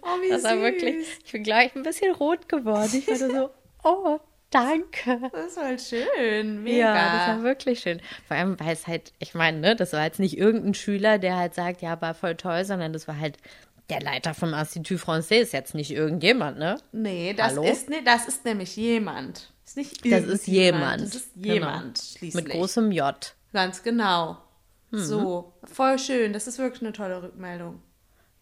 [0.03, 0.61] oh, wie Das war süß.
[0.63, 2.91] wirklich, ich bin gleich ein bisschen rot geworden.
[2.93, 3.51] Ich war so,
[3.85, 4.19] oh,
[4.51, 5.31] danke.
[5.33, 6.63] Das ist voll schön.
[6.63, 6.79] Mega.
[6.95, 8.01] Ja, das war wirklich schön.
[8.27, 11.37] Vor allem, weil es halt, ich meine, ne, das war jetzt nicht irgendein Schüler, der
[11.37, 13.37] halt sagt, ja, war voll toll, sondern das war halt
[13.89, 16.81] der Leiter vom Institut Français, ist jetzt nicht irgendjemand, ne?
[16.93, 17.65] nee, das Hallo?
[17.65, 19.53] ist, nee, das ist nämlich jemand.
[19.67, 21.03] Ist nicht Das ist jemand.
[21.03, 21.55] Das ist Genau.
[21.55, 22.35] jemand, schließlich.
[22.35, 23.35] Mit großem J.
[23.53, 24.39] Ganz genau.
[24.91, 24.99] Mhm.
[24.99, 26.33] So, voll schön.
[26.33, 27.83] Das ist wirklich eine tolle Rückmeldung.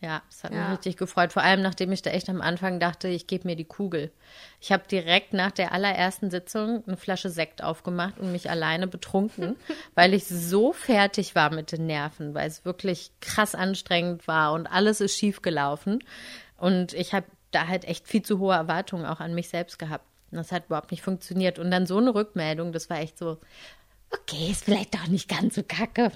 [0.01, 0.69] Ja, das hat Ja.
[0.69, 1.33] mich richtig gefreut.
[1.33, 4.13] Vor allem, nachdem ich da echt am Anfang dachte, ich gebe mir die Kugel.
[4.61, 9.57] Ich habe direkt nach der allerersten Sitzung eine Flasche Sekt aufgemacht und mich alleine betrunken,
[9.97, 14.69] weil ich so fertig war mit den Nerven, weil es wirklich krass anstrengend war und
[14.69, 15.99] alles ist schief gelaufen.
[16.57, 20.05] Und ich habe da halt echt viel zu hohe Erwartungen auch an mich selbst gehabt.
[20.31, 21.59] Und das hat überhaupt nicht funktioniert.
[21.59, 23.39] Und dann so eine Rückmeldung, das war echt so,
[24.11, 26.13] okay, ist vielleicht doch nicht ganz so kacke.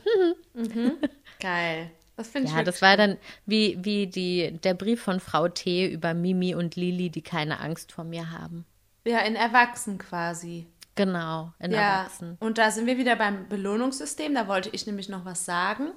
[1.40, 1.90] Geil.
[2.16, 5.87] Das finde ich Ja, das war dann wie, wie die, der Brief von Frau T.
[5.90, 8.64] über Mimi und Lili, die keine Angst vor mir haben.
[9.05, 10.66] Ja, in Erwachsen quasi.
[10.94, 12.37] Genau, in Ja, Erwachsenen.
[12.38, 14.35] und da sind wir wieder beim Belohnungssystem.
[14.35, 15.92] Da wollte ich nämlich noch was sagen.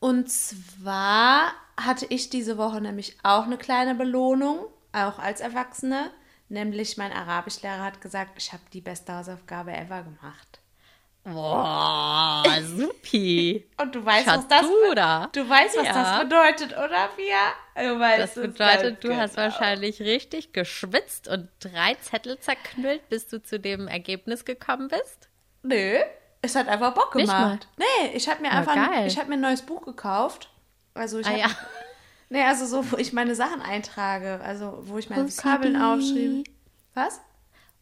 [0.00, 6.10] Und zwar hatte ich diese Woche nämlich auch eine kleine Belohnung, auch als Erwachsene.
[6.48, 10.60] Nämlich mein Arabischlehrer hat gesagt, ich habe die beste Hausaufgabe ever gemacht.
[11.24, 12.42] Boah,
[12.76, 13.66] supi.
[13.80, 15.28] Und du weißt, was das, Schatura.
[15.32, 15.92] du weißt, was Ja.
[15.92, 17.52] das bedeutet, oder, Pia?
[17.76, 19.46] Du weißt Das bedeutet, du hast genau.
[19.46, 25.28] wahrscheinlich richtig geschwitzt und drei Zettel zerknüllt, bis du zu dem Ergebnis gekommen bist.
[25.62, 25.96] Nö,
[26.42, 27.68] es hat einfach Bock gemacht.
[27.78, 29.06] Nee, ich habe mir Ja, einfach geil.
[29.06, 30.50] ich hab mir ein neues Buch gekauft.
[30.92, 31.46] Also ich Ah hab, ja.
[32.30, 35.26] Nee, also so, wo ich meine Sachen eintrage, also wo ich meine.
[35.30, 36.44] Vokabeln aufschreibe.
[36.94, 37.20] Was?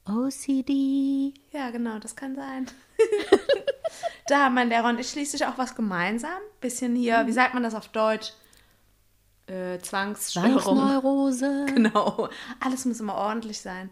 [0.07, 1.33] OCD.
[1.53, 2.67] Ja, genau, das kann sein.
[4.29, 6.41] da haben mein Lehrer und ich schließlich auch was gemeinsam.
[6.61, 8.33] Bisschen hier, wie sagt man das auf Deutsch?
[9.47, 10.61] Äh, Zwangsstörung.
[10.61, 11.67] Zwangsneurose.
[11.75, 12.29] Genau.
[12.61, 13.91] Alles muss immer ordentlich sein.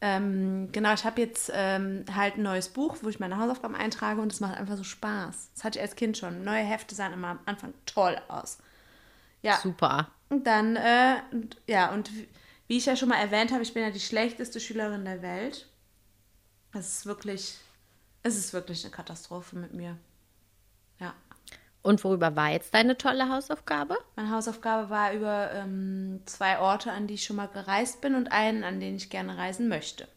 [0.00, 4.20] Ähm, genau, ich habe jetzt ähm, halt ein neues Buch, wo ich meine Hausaufgaben eintrage
[4.20, 5.50] und es macht einfach so Spaß.
[5.54, 6.44] Das hatte ich als Kind schon.
[6.44, 8.58] Neue Hefte sahen immer am Anfang toll aus.
[9.42, 10.10] Ja, Super.
[10.28, 12.28] und dann, äh, und, ja, und wie-
[12.68, 15.66] wie ich ja schon mal erwähnt habe, ich bin ja die schlechteste Schülerin der Welt.
[16.74, 17.56] Es ist wirklich,
[18.26, 19.96] es ist wirklich eine Katastrophe mit mir.
[20.98, 21.14] Ja.
[21.82, 23.96] Und worüber war jetzt deine tolle Hausaufgabe?
[24.16, 28.32] Meine Hausaufgabe war über ähm, zwei Orte, an die ich schon mal gereist bin und
[28.32, 30.08] einen, an den ich gerne reisen möchte.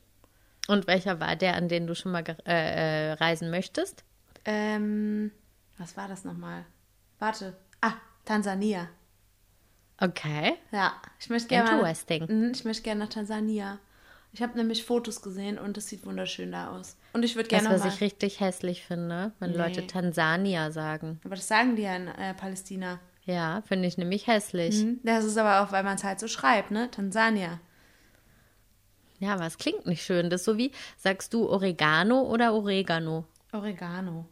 [0.68, 4.04] Und welcher war der, an den du schon mal äh, äh, reisen möchtest?
[4.46, 5.32] Ähm,
[5.78, 6.66] was war das nochmal?
[7.20, 7.56] Warte.
[7.82, 7.94] Ah,
[8.26, 8.88] Tansania.
[10.00, 10.56] Okay.
[10.72, 11.72] Ja, ich möchte gerne.
[11.72, 12.26] Interesting.
[12.30, 13.80] Mhm, Ich möchte gerne nach Tansania.
[14.32, 16.98] Ich habe nämlich Fotos gesehen und es sieht wunderschön da aus.
[17.14, 17.92] Und ich würde Das, gerne was mal.
[17.94, 19.58] ich richtig hässlich finde, wenn Nee.
[19.58, 21.20] Leute Tansania sagen.
[21.26, 23.00] Aber das sagen die ja in äh, Palästina.
[23.26, 24.84] Ja, finde ich nämlich hässlich.
[24.84, 25.00] Mhm.
[25.04, 26.90] Das ist aber auch, weil man es halt so schreibt, ne?
[26.92, 27.60] Tansania.
[29.20, 30.30] Ja, aber es klingt nicht schön.
[30.30, 33.26] Das ist so wie, sagst du Oregano oder Oregano?
[33.52, 34.28] Oregano.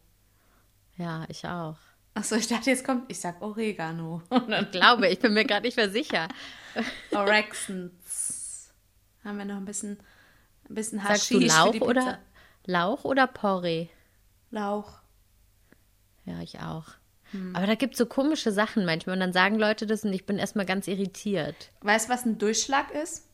[0.97, 1.77] Ja, ich auch.
[2.13, 4.21] Achso, ich dachte, jetzt kommt, ich sag Oregano.
[4.29, 6.27] Und dann Ich glaube, ich bin mir gerade nicht mehr sicher.
[7.11, 7.91] Orexens.
[9.27, 9.97] Haben wir noch ein bisschen,
[10.69, 12.19] ein bisschen Sagst du Lauch oder
[12.65, 13.87] Lauch oder Porree?
[14.51, 14.99] Lauch.
[16.23, 16.85] Ja, ich auch.
[17.31, 17.53] Hm.
[17.53, 20.25] Aber da gibt es so komische Sachen manchmal und dann sagen Leute das und ich
[20.25, 21.71] bin erstmal ganz irritiert.
[21.81, 23.27] Weißt du, was ein Durchschlag ist?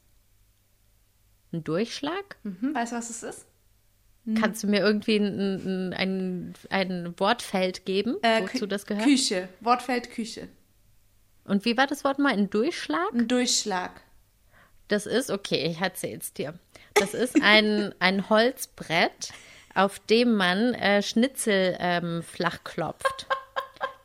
[1.52, 2.38] Ein Durchschlag?
[2.42, 2.74] Mhm.
[2.74, 3.46] Weißt du, was es ist?
[4.40, 9.06] Kannst du mir irgendwie ein, ein, ein, ein Wortfeld geben, Äh, wozu das gehört?
[9.06, 9.48] Küche.
[9.60, 10.48] Wortfeld Küche.
[11.44, 12.34] Und wie war das Wort mal?
[12.34, 13.14] Ein Durchschlag?
[13.14, 14.02] Ein Durchschlag.
[14.94, 16.54] Das ist, okay, ich erzähl's dir.
[16.94, 19.34] Das ist ein, ein Holzbrett,
[19.74, 23.26] auf dem man äh, Schnitzel ähm, flach klopft.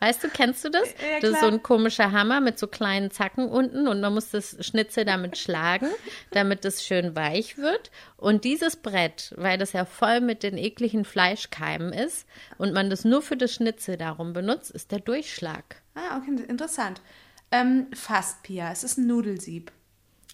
[0.01, 0.89] Weißt du, kennst du das?
[0.93, 4.31] Ja, das ist so ein komischer Hammer mit so kleinen Zacken unten und man muss
[4.31, 5.89] das Schnitzel damit schlagen,
[6.31, 7.91] damit es schön weich wird.
[8.17, 13.05] Und dieses Brett, weil das ja voll mit den ekligen Fleischkeimen ist und man das
[13.05, 15.83] nur für das Schnitzel darum benutzt, ist der Durchschlag.
[15.95, 17.03] Ah, okay, interessant.
[17.51, 18.73] Ähm, fast, Pia.
[18.73, 19.71] Es ist ein Nudelsieb.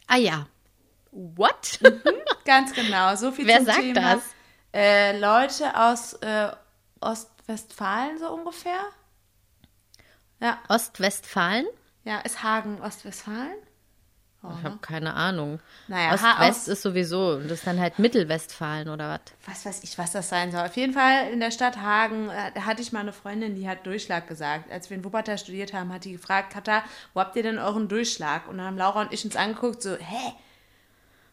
[0.07, 0.47] Ah ja.
[1.11, 1.79] What?
[2.45, 3.15] Ganz genau.
[3.17, 4.15] So viel Wer zum sagt Thema.
[4.15, 4.23] das?
[4.73, 6.51] Äh, Leute aus äh,
[7.01, 8.81] Ostwestfalen so ungefähr.
[10.41, 11.67] Ja, Ostwestfalen?
[12.05, 13.57] ja, ist Hagen Ostwestfalen?
[14.59, 15.61] Ich habe keine Ahnung.
[15.89, 19.21] Naja, Ost-West ist sowieso, das ist dann halt Mittelwestfalen oder was?
[19.47, 20.61] Was weiß ich, was das sein soll.
[20.61, 23.69] Auf jeden Fall in der Stadt Hagen äh, da hatte ich mal eine Freundin, die
[23.69, 24.71] hat Durchschlag gesagt.
[24.71, 26.83] Als wir in Wuppertal studiert haben, hat die gefragt, Katha,
[27.15, 28.49] wo habt ihr denn euren Durchschlag?
[28.49, 30.33] Und dann haben Laura und ich uns angeguckt, so, hä?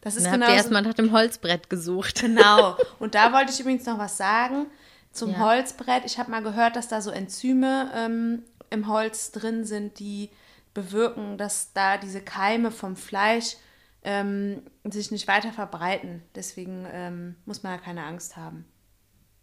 [0.00, 2.20] Das ist Dann habt genau ihr erstmal nach dem Holzbrett gesucht.
[2.22, 2.76] Genau.
[2.98, 4.66] Und da wollte ich übrigens noch was sagen
[5.12, 5.38] zum Ja.
[5.38, 6.02] Holzbrett.
[6.04, 10.30] Ich habe mal gehört, dass da so Enzyme ähm, im Holz drin sind, die
[10.74, 13.56] bewirken, dass da diese Keime vom Fleisch
[14.02, 16.22] ähm, sich nicht weiter verbreiten.
[16.34, 18.64] Deswegen ähm, muss man ja keine Angst haben.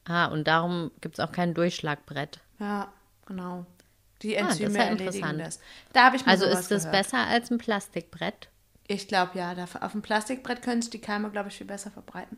[0.06, 2.40] Ah, und darum gibt es auch kein Durchschlagbrett.
[2.60, 2.92] Ja,
[3.26, 3.66] genau.
[4.22, 5.40] Die Ah, das ist Enzyme ja erledigen interessant.
[5.42, 5.60] das.
[5.94, 6.92] Da habe ich mal Also ist das gehört.
[6.92, 8.50] besser als ein Plastikbrett?
[8.88, 12.38] Ich glaube ja, auf dem Plastikbrett können sich die Keime, glaube ich, viel besser verbreiten.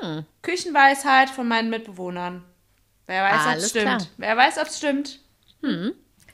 [0.00, 0.24] Hm.
[0.42, 2.44] Küchenweisheit von meinen Mitbewohnern.
[3.06, 3.84] Wer weiß, ob es stimmt.
[3.86, 4.06] klar.
[4.18, 5.20] Wer weiß, ob es stimmt.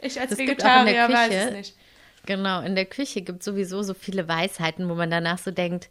[0.05, 1.77] Ich als Es gibt auch in der Vegetarier weiß Küche- es nicht.
[2.27, 5.91] Genau, in der Küche gibt es sowieso so viele Weisheiten, wo man danach so denkt,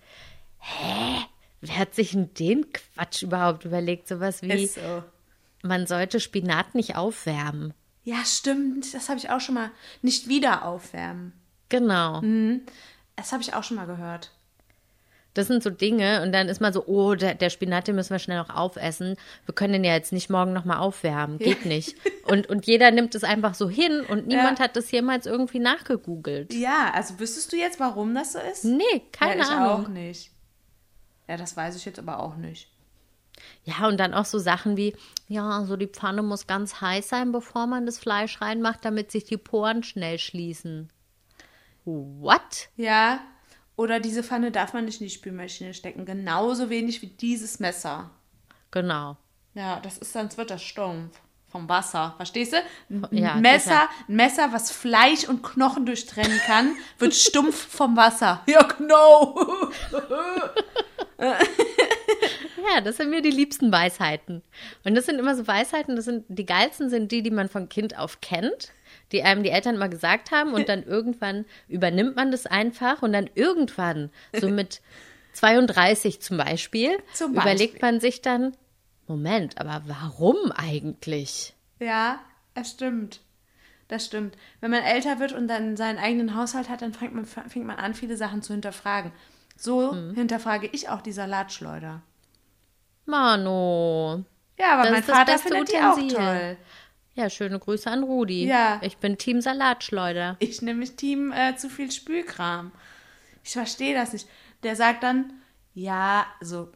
[0.60, 1.17] hä?
[1.62, 4.08] Wer hat sich denn den Quatsch überhaupt überlegt?
[4.08, 5.04] Sowas wie, so.
[5.62, 7.73] man sollte Spinat nicht aufwärmen.
[8.04, 8.93] Ja, stimmt.
[8.93, 9.71] Das habe ich auch schon mal.
[10.02, 11.32] Nicht wieder aufwärmen.
[11.69, 12.21] Genau.
[13.15, 14.32] Das habe ich auch schon mal gehört.
[15.34, 18.12] Das sind so Dinge und dann ist man so, oh, der, der Spinat, den müssen
[18.12, 19.15] wir schnell noch aufessen.
[19.46, 21.39] Wir können den ja jetzt nicht morgen nochmal aufwärmen.
[21.39, 21.96] Geht nicht.
[22.26, 26.54] Und, und jeder nimmt es einfach so hin und niemand hat das jemals irgendwie nachgegoogelt.
[26.54, 28.63] Ja, also wüsstest du jetzt, warum das so ist?
[28.63, 29.86] Nee, keine ja, ich Ahnung.
[29.86, 30.32] auch nicht.
[31.28, 32.69] Ja, das weiß ich jetzt aber auch nicht.
[33.63, 34.96] Ja, und dann auch so Sachen wie,
[35.28, 39.24] ja, so die Pfanne muss ganz heiß sein, bevor man das Fleisch reinmacht, damit sich
[39.24, 40.89] die Poren schnell schließen.
[41.86, 42.69] What?
[42.76, 43.19] Ja,
[43.75, 46.05] oder diese Pfanne darf man nicht in die Spülmaschine stecken.
[46.05, 48.09] Genauso wenig wie dieses Messer.
[48.71, 49.17] Genau.
[49.55, 51.19] Ja, das ist, sonst wird das stumpf.
[51.49, 52.57] Vom Wasser, verstehst du?
[52.89, 53.89] Ein Ja, Messer, sicher.
[54.09, 58.41] ein Messer, was Fleisch und Knochen durchtrennen kann, wird stumpf vom Wasser.
[58.47, 59.69] Ja, genau.
[61.19, 64.41] Ja, das sind mir die liebsten Weisheiten.
[64.86, 67.69] Und das sind immer so Weisheiten, das sind die geilsten sind die, die man von
[67.69, 68.71] Kind auf kennt,
[69.13, 73.13] die einem die Eltern mal gesagt haben und dann irgendwann übernimmt man das einfach und
[73.13, 74.82] dann irgendwann, so mit
[75.34, 77.52] 32 zum Beispiel, Zum Beispiel.
[77.54, 78.56] überlegt man sich dann,
[79.08, 81.54] Moment, aber warum eigentlich?
[81.80, 82.19] Ja,
[82.54, 83.21] das stimmt.
[83.89, 84.36] Das stimmt.
[84.62, 87.78] Wenn man älter wird und dann seinen eigenen Haushalt hat, dann fängt man, fängt man
[87.78, 89.12] an, viele Sachen zu hinterfragen.
[89.58, 90.13] So Hm.
[90.15, 92.02] hinterfrage ich auch die Salatschleuder.
[93.06, 94.23] Mano.
[94.58, 96.15] Ja, aber Das mein Vater findet die auch Utensil.
[96.15, 96.58] toll.
[97.15, 98.45] Ja, schöne Grüße an Rudi.
[98.45, 98.80] Ja.
[98.82, 100.36] Ich bin Team Salatschleuder.
[100.39, 102.71] Ich nämlich Team äh, zu viel Spülkram.
[103.43, 104.28] Ich verstehe das nicht.
[104.63, 105.34] Der sagt dann,
[105.76, 106.71] ja, also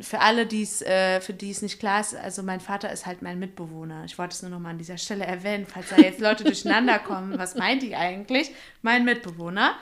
[0.00, 3.22] für alle, die's, äh, für die es nicht klar ist, also mein Vater ist halt
[3.22, 4.04] mein Mitbewohner.
[4.06, 6.98] Ich wollte es nur noch mal an dieser Stelle erwähnen, falls da jetzt Leute durcheinander
[7.06, 7.38] kommen.
[7.38, 8.50] Was meint die eigentlich?
[8.82, 9.74] Mein Mitbewohner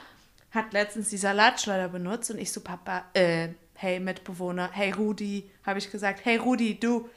[0.51, 5.79] hat letztens die Salatschleuder benutzt und ich so, Papa, äh, hey Mitbewohner, hey Rudi, habe
[5.79, 7.09] ich gesagt, hey Rudi, du,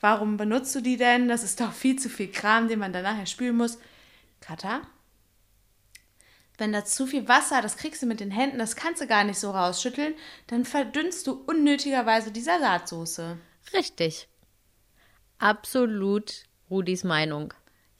[0.00, 1.28] warum benutzt du die denn?
[1.28, 3.78] Das ist doch viel zu viel Kram, den man dann nachher spülen muss.
[4.40, 4.82] Katha,
[6.60, 9.24] wenn da zu viel Wasser, das kriegst du mit den Händen, das kannst du gar
[9.24, 10.14] nicht so rausschütteln,
[10.46, 13.38] dann verdünnst du unnötigerweise die Salatsoße.
[13.72, 14.28] Richtig.
[15.38, 17.54] Absolut Rudis Meinung.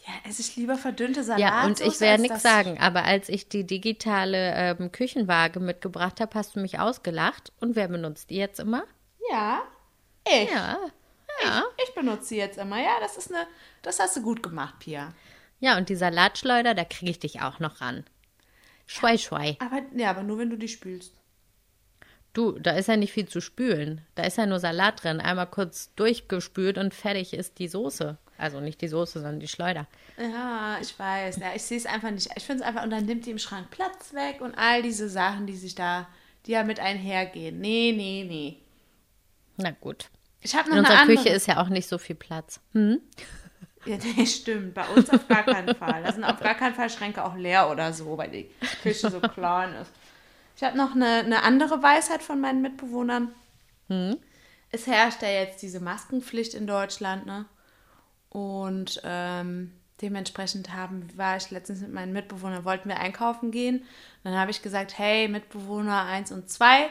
[0.07, 1.53] Ja, esse ich lieber verdünnte Salatsoße.
[1.53, 6.35] Ja, und ich werde nichts sagen, aber als ich die digitale ähm, Küchenwaage mitgebracht habe,
[6.35, 7.53] hast du mich ausgelacht.
[7.61, 8.85] Und wer benutzt die jetzt immer?
[9.31, 9.63] Ja,
[10.27, 10.51] ich.
[10.51, 10.79] Ja.
[11.43, 11.65] Ja.
[11.77, 12.79] Ich, ich benutze sie jetzt immer.
[12.79, 13.47] Ja, das ist eine,
[13.83, 15.13] das hast du gut gemacht, Pia.
[15.61, 18.05] Ja, und die Salatschleuder, da kriege ich dich auch noch ran.
[18.87, 19.57] Schwei, schwei.
[19.61, 21.15] Aber, ja, aber nur wenn du die spülst.
[22.33, 24.03] Du, da ist ja nicht viel zu spülen.
[24.15, 25.21] Da ist ja nur Salat drin.
[25.21, 28.19] Einmal kurz durchgespült und fertig ist die Soße.
[28.39, 29.87] Also nicht die Soße, sondern die Schleuder.
[30.17, 31.37] Ja, ich weiß.
[31.37, 32.31] Ja, ich sehe es einfach nicht.
[32.37, 35.09] Ich finde es einfach, und dann nimmt die im Schrank Platz weg und all diese
[35.09, 36.09] Sachen, die sich da,
[36.47, 37.61] die ja mit einhergehen.
[37.61, 38.57] Nee, nee, nee.
[39.57, 40.09] Na gut.
[40.41, 41.17] Ich habe noch In eine unserer andere.
[41.17, 42.61] Küche ist ja auch nicht so viel Platz.
[42.73, 43.01] Hm?
[43.87, 44.75] Ja, nee, stimmt.
[44.75, 46.03] Bei uns auf gar keinen Fall.
[46.03, 48.51] Da sind auf gar keinen Fall Schränke auch leer oder so, weil die
[48.83, 49.91] Küche so klein ist.
[50.57, 53.33] Ich habe noch eine, eine andere Weisheit von meinen Mitbewohnern.
[54.71, 57.47] Es herrscht ja jetzt diese Maskenpflicht in Deutschland, ne?
[58.29, 63.85] Und ähm, dementsprechend haben, war ich letztens mit meinen Mitbewohnern, wollten wir einkaufen gehen.
[64.23, 66.89] Dann habe ich gesagt, hey, Mitbewohner 1 und 2,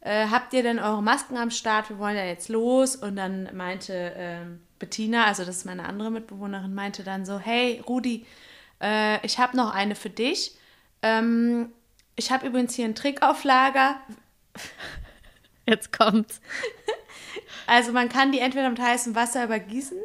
[0.00, 1.90] äh, habt ihr denn eure Masken am Start?
[1.90, 2.96] Wir wollen ja jetzt los.
[2.96, 7.82] Und dann meinte ähm, Bettina, also das ist meine andere Mitbewohnerin, meinte dann so, hey
[7.86, 8.26] Rudi,
[8.80, 10.56] äh, ich habe noch eine für dich.
[11.02, 11.70] Ähm,
[12.16, 14.00] ich habe übrigens hier einen Trick auf Lager.
[15.66, 16.40] Jetzt kommt's.
[17.66, 19.96] Also man kann die entweder mit heißem Wasser übergießen,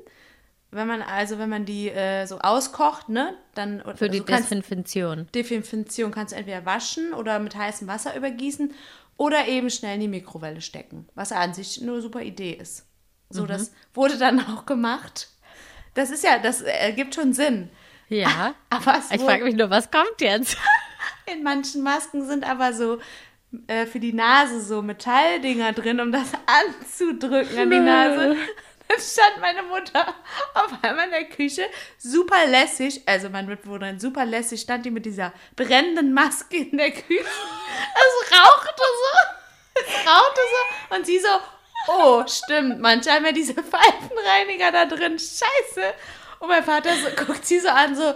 [0.69, 4.51] wenn man also wenn man die äh, so auskocht, ne, dann Für die also kannst,
[4.51, 5.27] Desinfektion.
[5.34, 8.71] Desinfektion kannst du entweder waschen oder mit heißem Wasser übergießen
[9.17, 12.86] oder eben schnell in die Mikrowelle stecken, was an sich eine super Idee ist.
[13.30, 13.47] So, Mhm.
[13.47, 15.30] das wurde dann auch gemacht.
[15.93, 17.69] Das ist ja, das ergibt schon Sinn.
[18.10, 18.54] Ja.
[18.69, 20.58] Aber Ich frage mich nur, was kommt jetzt?
[21.32, 22.99] in manchen Masken sind aber so
[23.67, 28.36] äh, für die Nase so Metalldinger drin, um das anzudrücken an die Nase.
[29.00, 30.15] Stand meine Mutter
[30.54, 31.63] auf einmal in der Küche,
[31.98, 36.91] super lässig, also mein Mitbewohnerin, super lässig, stand die mit dieser brennenden Maske in der
[36.91, 37.26] Küche.
[37.95, 41.28] Es rauchte so, es rauchte so und sie so,
[41.88, 45.93] oh, stimmt, manche haben ja diese Pfeifenreiniger da drin, scheiße.
[46.39, 48.15] Und mein Vater so, guckt sie so an, so,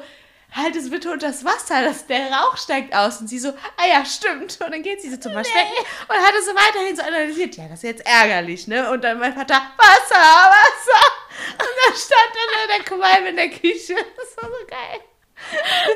[0.52, 3.22] halt es bitte unter das Wasser, dass der Rauch steigt aus.
[3.22, 4.60] Und sie so, ah ja, stimmt.
[4.62, 7.56] Und dann geht sie so zum Waschbecken und hat es so weiterhin so analysiert.
[7.56, 8.90] Ja, das ist jetzt ärgerlich, ne?
[8.92, 11.06] Und dann mein Vater, Wasser, Wasser.
[11.54, 13.96] Und dann stand dann der Qualm in der Küche.
[14.16, 15.00] Das war so geil.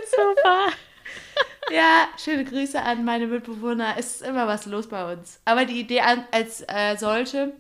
[0.09, 0.73] Super.
[1.71, 3.95] Ja, schöne Grüße an meine Mitbewohner.
[3.97, 5.39] Es ist immer was los bei uns.
[5.45, 7.53] Aber die Idee als äh, solche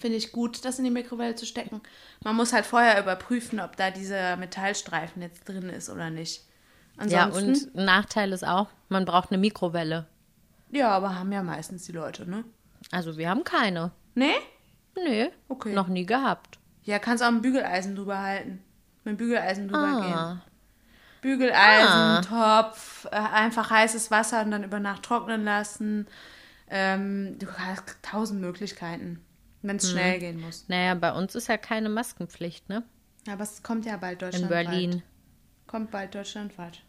[0.00, 1.82] finde ich gut, das in die Mikrowelle zu stecken.
[2.22, 6.42] Man muss halt vorher überprüfen, ob da dieser Metallstreifen jetzt drin ist oder nicht.
[7.06, 10.06] Ja, Ansonsten, und ein Nachteil ist auch, man braucht eine Mikrowelle.
[10.70, 12.44] ja, aber haben ja meistens die Leute, ne?
[12.90, 13.90] Also wir haben keine.
[14.14, 14.34] Nee?
[14.96, 15.72] Nö, Okay.
[15.72, 16.58] noch nie gehabt.
[16.82, 18.62] Ja, kannst auch ein Bügeleisen drüber halten.
[19.04, 20.12] Mit dem Bügeleisen drüber gehen.
[20.14, 20.42] Ah,
[21.22, 26.06] Bügeleisen, Topf, äh, einfach heißes Wasser und dann über Nacht trocknen lassen.
[26.68, 29.24] Ähm, du hast tausend Möglichkeiten,
[29.62, 30.64] wenn es schnell gehen muss.
[30.68, 32.82] naja, bei uns ist ja keine Maskenpflicht, ne?
[33.30, 34.66] Aber es kommt ja bald In deutschlandweit.
[34.68, 35.02] Berlin.
[35.66, 36.80] Kommt bald deutschlandweit.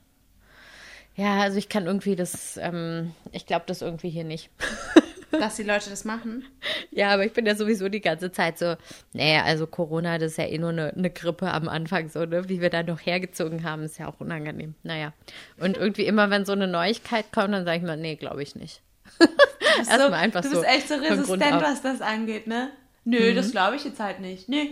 [1.16, 4.50] Ja, also ich kann irgendwie das, ähm, ich glaube das irgendwie hier nicht.
[5.32, 6.46] Dass die Leute das machen.
[6.92, 8.76] Ja, aber ich bin ja sowieso die ganze Zeit so,
[9.14, 12.50] naja, also Corona, das ist ja eh nur eine, eine Grippe am Anfang, so, ne?
[12.50, 14.76] Wie wir da noch hergezogen haben, ist ja auch unangenehm.
[14.84, 15.14] Naja.
[15.58, 18.56] Und irgendwie immer, wenn so eine Neuigkeit kommt, dann sage ich mal, nee, glaube ich
[18.56, 18.82] nicht.
[19.78, 20.56] Erstmal einfach du so.
[20.62, 21.56] bist echt so von Grund resistent.
[21.56, 21.62] Mhm.
[21.62, 22.72] was das angeht, ne?
[23.04, 24.48] Nö, das glaube ich jetzt halt nicht.
[24.50, 24.66] Nö,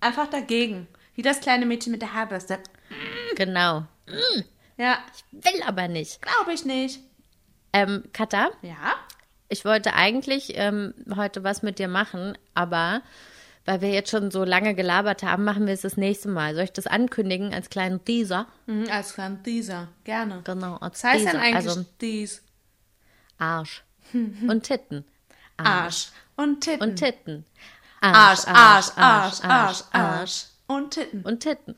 [0.00, 0.86] einfach dagegen.
[1.14, 2.58] Wie das kleine Mädchen mit der Haarbürste.
[3.36, 3.84] Genau.
[4.76, 4.98] Ja,
[5.32, 6.20] Will aber nicht.
[6.22, 7.00] glaube ich nicht.
[7.72, 8.94] Ähm, Katha, Ja?
[9.48, 13.02] ich wollte eigentlich ähm, heute was mit dir machen, aber
[13.66, 16.54] weil wir jetzt schon so lange gelabert haben, machen wir es das nächste Mal.
[16.54, 18.46] Soll ich das ankündigen als kleinen Teaser?
[18.66, 19.88] Mhm, als kleiner dieser.
[20.04, 20.40] Gerne.
[20.44, 21.42] Genau, als Was heißt denn Teaser.
[21.42, 21.84] eigentlich Also?
[23.38, 23.83] Arsch
[24.48, 25.04] und Titten.
[25.56, 26.08] Arsch.
[26.36, 26.82] Und Titten.
[26.82, 27.44] Und Titten.
[28.00, 30.46] Arsch, Arsch, Arsch, Arsch, Arsch.
[30.66, 31.22] Und Titten.
[31.22, 31.76] Und Titten.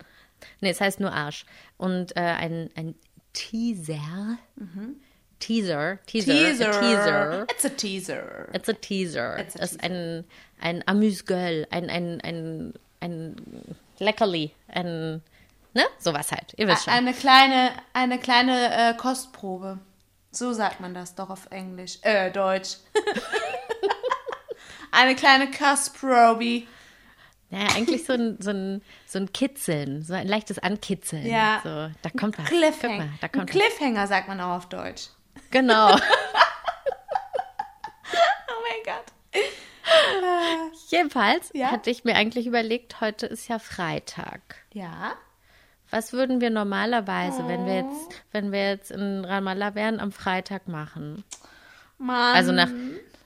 [0.61, 1.45] Nee, es heißt nur Arsch.
[1.77, 2.95] Und äh, ein, ein
[3.33, 4.39] Teaser.
[5.39, 5.99] Teaser.
[6.07, 6.33] Teaser.
[6.33, 6.81] Teaser.
[6.81, 7.47] Teaser.
[7.51, 8.49] It's a teaser.
[8.55, 9.39] It's a teaser.
[9.39, 10.25] It's a das ist ein,
[10.61, 13.37] ein Amüsgöl, ein, ein, ein, ein
[13.99, 15.23] Leckerli, ein,
[15.75, 16.55] ne, sowas halt.
[16.57, 16.95] Ihr wisst schon.
[16.95, 19.79] Eine kleine, eine kleine äh, Kostprobe.
[20.37, 21.99] So sagt man das doch auf Englisch.
[22.03, 22.77] Äh, Deutsch.
[24.93, 26.65] eine kleine Kostprobe.
[27.49, 31.25] Naja, eigentlich so ein, so, ein, so ein Kitzeln, so ein leichtes Ankitzeln.
[31.27, 31.61] Ja.
[31.63, 32.47] So, da kommt was.
[32.47, 32.99] Cliffhanger.
[32.99, 33.61] mal, da Ein kommt was.
[33.61, 35.09] Cliffhanger sagt man auch auf Deutsch.
[35.51, 35.97] Genau.
[38.49, 39.13] Oh mein Gott.
[40.89, 41.71] Jedenfalls Ja?
[41.71, 44.41] hatte ich mir eigentlich überlegt, heute ist ja Freitag.
[44.73, 45.15] Ja.
[45.91, 47.89] Was würden wir normalerweise, wenn wir Oh.
[47.91, 51.25] jetzt, wenn wir jetzt in Ramallah wären, am Freitag machen?
[51.99, 52.35] Mann.
[52.35, 52.69] Also nach,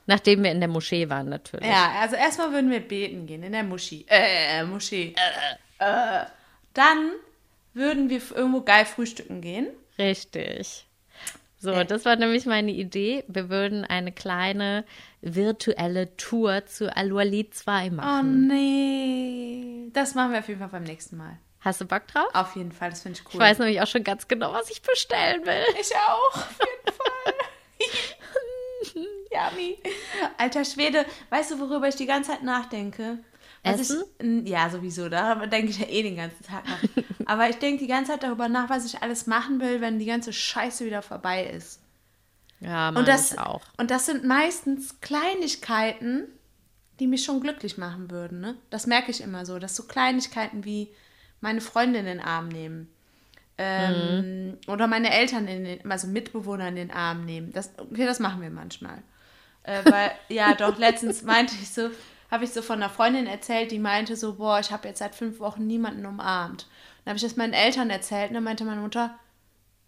[0.07, 1.67] nachdem wir in der Moschee waren natürlich.
[1.67, 4.05] Ja, also erstmal würden wir beten gehen in der Moschee.
[4.07, 5.15] Äh, Moschee.
[5.79, 6.25] Äh.
[6.73, 7.11] Dann
[7.73, 9.67] würden wir irgendwo geil frühstücken gehen.
[9.97, 10.85] Richtig.
[11.57, 11.85] So, Äh.
[11.85, 13.23] das war nämlich meine Idee.
[13.27, 14.85] Wir würden eine kleine
[15.21, 18.47] virtuelle Tour zu Al-Walid 2 Oh machen.
[18.47, 19.89] nee.
[19.93, 21.37] Das machen wir auf jeden Fall beim nächsten Mal.
[21.61, 22.27] Hast du Bock drauf?
[22.33, 23.33] Auf jeden Fall, das finde ich cool.
[23.33, 25.63] Ich weiß nämlich auch schon ganz genau, was ich bestellen will.
[25.79, 27.33] Ich auch, auf jeden Fall.
[29.31, 29.77] Yummy.
[30.37, 33.19] Alter Schwede, weißt du, worüber ich die ganze Zeit nachdenke?
[33.63, 34.03] Was Essen?
[34.43, 35.07] Ich, ja, sowieso.
[35.07, 37.03] Darüber denke ich ja eh den ganzen Tag nach.
[37.27, 40.05] Aber ich denke die ganze Zeit darüber nach, was ich alles machen will, wenn die
[40.05, 41.79] ganze Scheiße wieder vorbei ist.
[42.59, 43.61] Ja, Mann, Und das, ich auch.
[43.77, 46.27] und das sind meistens Kleinigkeiten,
[46.99, 48.39] die mich schon glücklich machen würden.
[48.41, 48.57] Ne?
[48.69, 49.59] Das merke ich immer so.
[49.59, 50.89] Das so Kleinigkeiten wie
[51.41, 52.89] meine Freundin in den Arm nehmen.
[53.57, 57.51] Ähm, Oder meine Eltern, in den, also Mitbewohner in den Arm nehmen.
[57.53, 59.03] Das, okay, das machen wir manchmal.
[59.63, 61.89] Äh, weil, ja, doch, letztens meinte ich so,
[62.31, 65.13] habe ich so von einer Freundin erzählt, die meinte so, boah, ich habe jetzt seit
[65.13, 66.67] fünf Wochen niemanden umarmt.
[67.03, 69.15] Dann habe ich das meinen Eltern erzählt und dann meinte meine Mutter,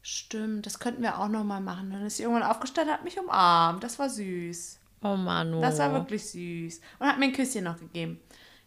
[0.06, 1.90] Stimmt, das könnten wir auch noch mal machen.
[1.90, 3.82] Dann ist sie irgendwann aufgestanden, hat mich umarmt.
[3.86, 4.78] Das war süß.
[5.02, 5.62] Oh Manu.
[5.62, 6.82] Das war wirklich süß.
[7.00, 8.20] Und hat mir ein Küsschen noch gegeben.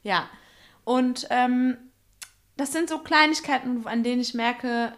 [0.02, 0.30] Ja.
[0.84, 1.76] Und ähm,
[2.56, 4.92] das sind so Kleinigkeiten, an denen ich merke,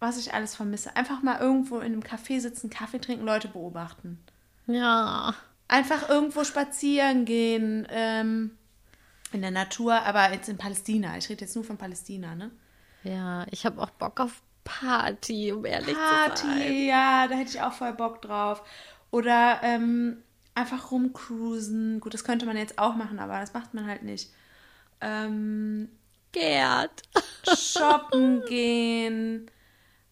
[0.00, 0.96] was ich alles vermisse.
[0.96, 4.18] Einfach mal irgendwo in einem Café sitzen, Kaffee trinken, Leute beobachten.
[4.66, 5.34] Ja.
[5.66, 8.56] Einfach irgendwo spazieren gehen, ähm,
[9.32, 11.16] in der Natur, aber jetzt in Palästina.
[11.18, 12.50] Ich rede jetzt nur von Palästina, ne?
[13.04, 16.28] Ja, ich habe auch Bock auf Party, um ehrlich zu sein.
[16.28, 18.62] Party, ja, da hätte ich auch voll Bock drauf.
[19.10, 20.22] Oder ähm,
[20.54, 22.00] einfach rumcruisen.
[22.00, 24.32] Gut, das könnte man jetzt auch machen, aber das macht man halt nicht.
[25.00, 25.88] Ähm,
[26.38, 27.02] Gerd.
[27.56, 29.50] shoppen gehen,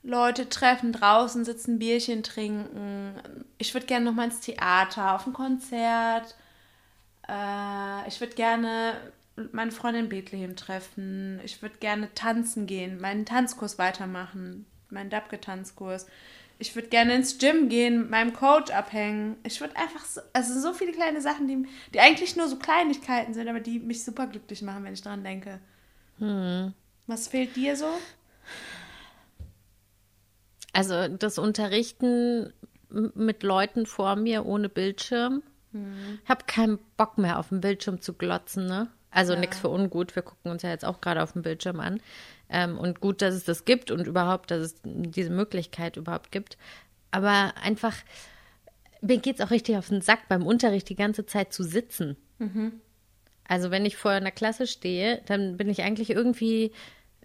[0.03, 3.15] Leute treffen, draußen sitzen, Bierchen trinken.
[3.59, 6.35] Ich würde gerne noch mal ins Theater, auf ein Konzert.
[7.29, 8.95] Äh, ich würde gerne
[9.53, 11.41] meine Freundin Bethlehem treffen.
[11.45, 16.07] Ich würde gerne tanzen gehen, meinen Tanzkurs weitermachen, meinen Dabke-Tanzkurs.
[16.59, 19.37] Ich würde gerne ins Gym gehen, meinem Coach abhängen.
[19.43, 23.35] Ich würde einfach so, also so viele kleine Sachen, die, die eigentlich nur so Kleinigkeiten
[23.35, 25.61] sind, aber die mich super glücklich machen, wenn ich dran denke.
[27.07, 27.87] Was fehlt dir so?
[30.73, 32.53] Also das Unterrichten
[32.91, 35.43] mit Leuten vor mir ohne Bildschirm.
[36.23, 38.89] Ich habe keinen Bock mehr auf den Bildschirm zu glotzen, ne?
[39.11, 40.15] Also nichts für ungut.
[40.15, 42.01] Wir gucken uns ja jetzt auch gerade auf dem Bildschirm an.
[42.49, 46.59] Ähm, und gut, dass es das gibt und überhaupt, dass es diese Möglichkeit überhaupt gibt.
[47.11, 47.95] Aber einfach,
[49.01, 52.17] mir geht es auch richtig auf den Sack, beim Unterricht die ganze Zeit zu sitzen.
[53.49, 56.73] Also wenn ich vor einer Klasse stehe, dann bin ich eigentlich irgendwie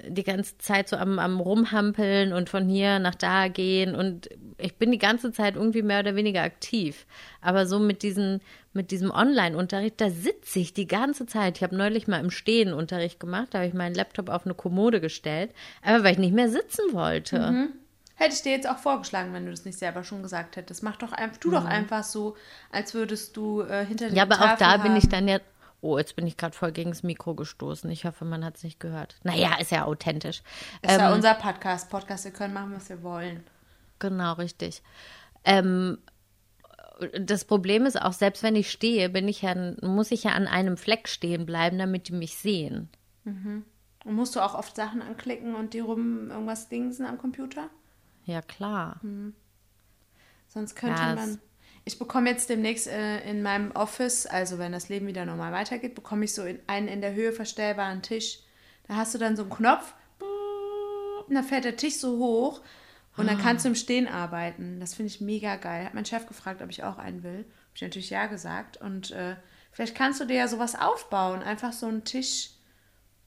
[0.07, 4.75] die ganze Zeit so am, am Rumhampeln und von hier nach da gehen und ich
[4.75, 7.05] bin die ganze Zeit irgendwie mehr oder weniger aktiv.
[7.41, 8.41] Aber so mit, diesen,
[8.73, 11.57] mit diesem Online-Unterricht, da sitze ich die ganze Zeit.
[11.57, 14.55] Ich habe neulich mal im Stehen Unterricht gemacht, da habe ich meinen Laptop auf eine
[14.55, 15.51] Kommode gestellt,
[15.83, 17.69] aber weil ich nicht mehr sitzen wollte.
[18.15, 20.83] Hätte ich dir jetzt auch vorgeschlagen, wenn du das nicht selber schon gesagt hättest.
[20.83, 22.35] Mach doch einfach, tu doch einfach so,
[22.71, 25.09] als würdest du äh, hinter der Ja, aber auch Tafel da bin ich haben.
[25.11, 25.39] dann ja.
[25.81, 27.89] Oh, jetzt bin ich gerade voll gegen das Mikro gestoßen.
[27.89, 29.17] Ich hoffe, man hat es nicht gehört.
[29.23, 30.43] Naja, ist ja authentisch.
[30.83, 31.89] Ist ja unser Podcast.
[31.89, 33.43] Podcast, wir können machen, was wir wollen.
[33.97, 34.83] Genau, richtig.
[35.43, 35.97] Ähm,
[37.19, 40.47] das Problem ist auch, selbst wenn ich stehe, bin ich ja, muss ich ja an
[40.47, 42.89] einem Fleck stehen bleiben, damit die mich sehen.
[43.25, 43.65] Und
[44.15, 47.69] musst du auch oft Sachen anklicken und die rum irgendwas dingsen am Computer?
[48.25, 48.99] Ja, klar.
[50.47, 51.39] Sonst könnte Ja, man.
[51.83, 55.95] Ich bekomme jetzt demnächst äh, in meinem Office, also wenn das Leben wieder normal weitergeht,
[55.95, 58.39] bekomme ich so in, einen in der Höhe verstellbaren Tisch.
[58.87, 59.93] Da hast du dann so einen Knopf,
[61.31, 62.59] und dann fährt der Tisch so hoch
[63.15, 64.81] und dann kannst du im Stehen arbeiten.
[64.81, 65.85] Das finde ich mega geil.
[65.85, 67.45] Hat mein Chef gefragt, ob ich auch einen will.
[67.45, 68.75] Habe ich natürlich ja gesagt.
[68.75, 69.37] Und äh,
[69.71, 71.41] vielleicht kannst du dir ja sowas aufbauen.
[71.41, 72.49] Einfach so einen Tisch.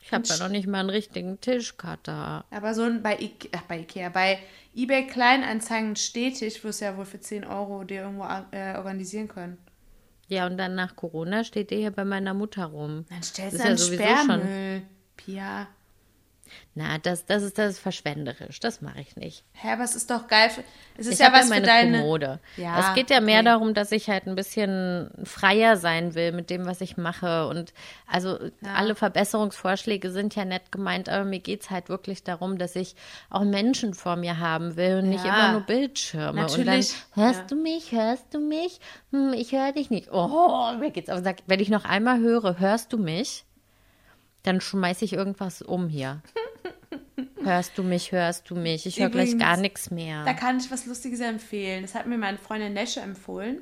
[0.07, 2.45] Ich habe ja noch nicht mal einen richtigen Tischcutter.
[2.51, 4.39] Aber so ein bei, Ike ach, bei Ikea, bei
[4.77, 9.57] eBay Kleinanzeigen stetig wirst du ja wohl für 10 Euro dir irgendwo äh, organisieren können.
[10.29, 13.07] Ja, und dann nach Corona steht der hier bei meiner Mutter rum.
[13.09, 14.83] Dann stellst du einen ja sowieso schon- Sperrmüll.
[15.17, 15.69] Pia.
[16.75, 18.61] Na, das, das, ist, das ist verschwenderisch.
[18.61, 19.45] Das mache ich nicht.
[19.53, 20.51] Hä, aber es ist doch geil.
[20.51, 20.63] Für,
[20.97, 21.99] es ist Ich ja was ja für meine deine.
[22.01, 22.41] Kommode.
[22.57, 23.45] Ja, es geht ja mehr okay.
[23.47, 27.47] darum, dass ich halt ein bisschen freier sein will mit dem, was ich mache.
[27.49, 27.73] Und
[28.07, 32.77] also alle Verbesserungsvorschläge sind ja nett gemeint, aber mir geht es halt wirklich darum, dass
[32.77, 32.95] ich
[33.31, 35.35] auch Menschen vor mir haben will und nicht Ja.
[35.35, 36.41] immer nur Bildschirme.
[36.43, 36.67] Natürlich, Und
[37.17, 37.47] dann, hörst ja.
[37.49, 38.81] du mich, hörst du mich?
[39.11, 40.09] Hm, ich höre dich nicht.
[40.13, 41.37] Oh, mir geht's auf den Sack.
[41.47, 43.45] Wenn ich noch einmal höre, hörst du mich?
[44.45, 46.23] Dann schmeiße ich irgendwas um hier.
[47.43, 48.87] Hörst du mich, hörst du mich?
[48.87, 50.25] Ich höre gleich gar nichts mehr.
[50.25, 51.83] Da kann ich was Lustiges empfehlen.
[51.83, 53.61] Das hat mir meine Freundin Nesche empfohlen.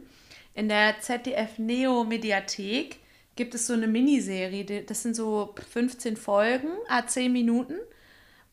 [0.54, 3.00] In der ZDF Neo Mediathek
[3.34, 4.84] gibt es so eine Miniserie.
[4.84, 7.74] Das sind so 15 Folgen, a 10 Minuten.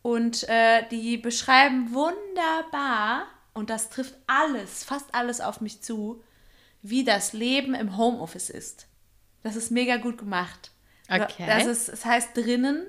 [0.01, 6.23] Und äh, die beschreiben wunderbar, und das trifft alles, fast alles auf mich zu,
[6.81, 8.87] wie das Leben im Homeoffice ist.
[9.43, 10.71] Das ist mega gut gemacht.
[11.09, 11.45] Okay.
[11.45, 12.87] Das ist, es heißt drinnen,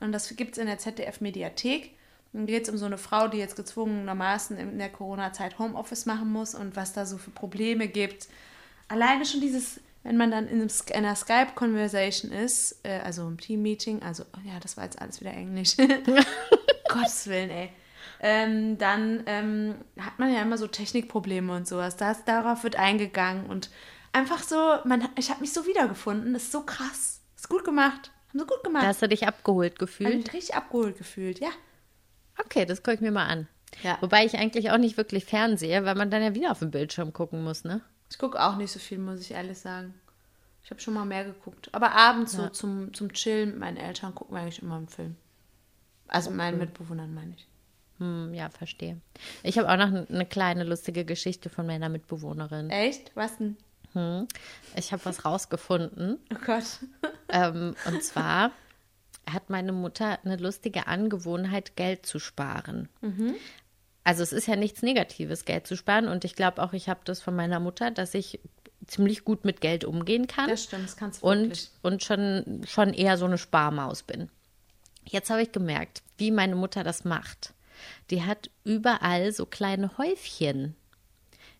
[0.00, 1.92] und das gibt es in der ZDF-Mediathek.
[2.32, 6.30] Dann geht es um so eine Frau, die jetzt gezwungenermaßen in der Corona-Zeit Homeoffice machen
[6.30, 8.28] muss und was da so für Probleme gibt.
[8.88, 14.24] Alleine schon dieses, wenn man dann in, einer Skype-Conversation ist, äh, also im Team-Meeting, also,
[14.36, 15.76] oh ja, das war jetzt alles wieder Englisch.
[16.88, 17.70] Gottes Willen, ey.
[18.20, 21.96] Ähm, dann ähm, hat man ja immer so Technikprobleme und sowas.
[21.96, 23.70] Das, darauf wird eingegangen und
[24.12, 26.32] einfach so, man, ich habe mich so wiedergefunden.
[26.32, 27.15] Das ist so krass.
[27.46, 28.10] Ist gut gemacht.
[28.30, 28.86] Haben sie gut Da gemacht.
[28.86, 30.16] hast du dich abgeholt Hab gefühlt.
[30.16, 31.50] mich richtig abgeholt gefühlt, ja.
[32.44, 33.46] Okay, das gucke ich mir mal an.
[33.84, 33.98] Ja.
[34.00, 37.12] Wobei ich eigentlich auch nicht wirklich fernsehe, weil man dann ja wieder auf den Bildschirm
[37.12, 37.82] gucken muss, ne?
[38.10, 39.94] Ich gucke auch nicht so viel, muss ich ehrlich sagen.
[40.64, 41.68] Ich habe schon mal mehr geguckt.
[41.72, 45.14] Aber abends so zum, zum Chillen mit meinen Eltern gucken wir eigentlich immer einen Film.
[46.08, 47.46] Also mit meinen Mitbewohnern meine ich.
[47.98, 49.00] Hm, ja, verstehe.
[49.44, 52.70] Ich habe auch noch eine kleine lustige Geschichte von meiner Mitbewohnerin.
[52.70, 53.12] Echt?
[53.14, 53.56] Was denn?
[53.96, 54.28] Hm.
[54.76, 56.18] Ich habe was rausgefunden.
[56.32, 56.64] Oh Gott.
[57.28, 58.52] Ähm, und zwar
[59.28, 62.88] hat meine Mutter eine lustige Angewohnheit, Geld zu sparen.
[64.04, 66.08] Also es ist ja nichts Negatives, Geld zu sparen.
[66.08, 68.38] Und ich glaube auch, ich habe das von meiner Mutter, dass ich
[68.86, 70.48] ziemlich gut mit Geld umgehen kann.
[70.48, 71.70] Das stimmt, das kannst du und, wirklich.
[71.82, 74.28] und schon, schon eher so eine Sparmaus bin.
[75.04, 77.54] Jetzt habe ich gemerkt, wie meine Mutter das macht.
[78.10, 80.76] Die hat überall so kleine Häufchen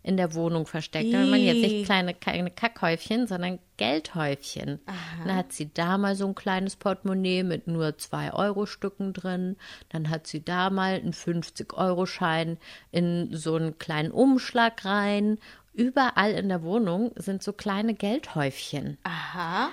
[0.07, 1.12] in der Wohnung versteckt.
[1.12, 4.78] Da man jetzt nicht kleine, keine Kackhäufchen, sondern Geldhäufchen.
[5.24, 9.57] Dann hat sie da mal so ein kleines Portemonnaie mit nur 2-Euro-Stücken drin.
[9.88, 12.57] Dann hat sie da mal einen 50-Euro-Schein
[12.92, 15.38] in so einen kleinen Umschlag rein.
[15.72, 18.98] Überall in der Wohnung sind so kleine Geldhäufchen.
[19.02, 19.70] Aha.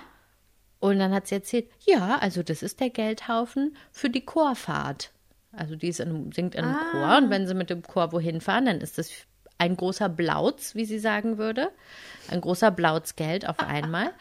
[0.80, 5.12] Und dann hat sie erzählt, ja, also das ist der Geldhaufen für die Chorfahrt.
[5.52, 8.42] Also die ist in, singt in einem Chor und wenn sie mit dem Chor wohin
[8.42, 9.12] fahren, dann ist das
[9.58, 11.72] ein großer Blauz, wie sie sagen würde.
[12.30, 14.12] Ein großer Blauz Geld auf einmal.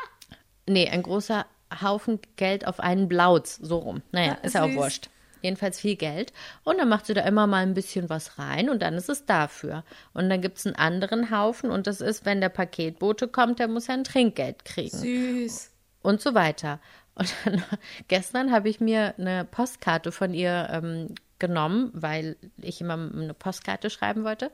[0.66, 1.46] nee, ein großer
[1.82, 4.02] Haufen Geld auf einen Blauz, so rum.
[4.12, 5.10] Naja, ist ja auch wurscht.
[5.42, 6.32] Jedenfalls viel Geld.
[6.64, 9.26] Und dann macht sie da immer mal ein bisschen was rein und dann ist es
[9.26, 9.84] dafür.
[10.12, 13.68] Und dann gibt es einen anderen Haufen und das ist, wenn der Paketbote kommt, der
[13.68, 15.70] muss ja ein Trinkgeld kriegen Süß.
[16.02, 16.80] und so weiter.
[17.14, 17.62] Und dann,
[18.08, 23.90] gestern habe ich mir eine Postkarte von ihr ähm, genommen, weil ich immer eine Postkarte
[23.90, 24.50] schreiben wollte.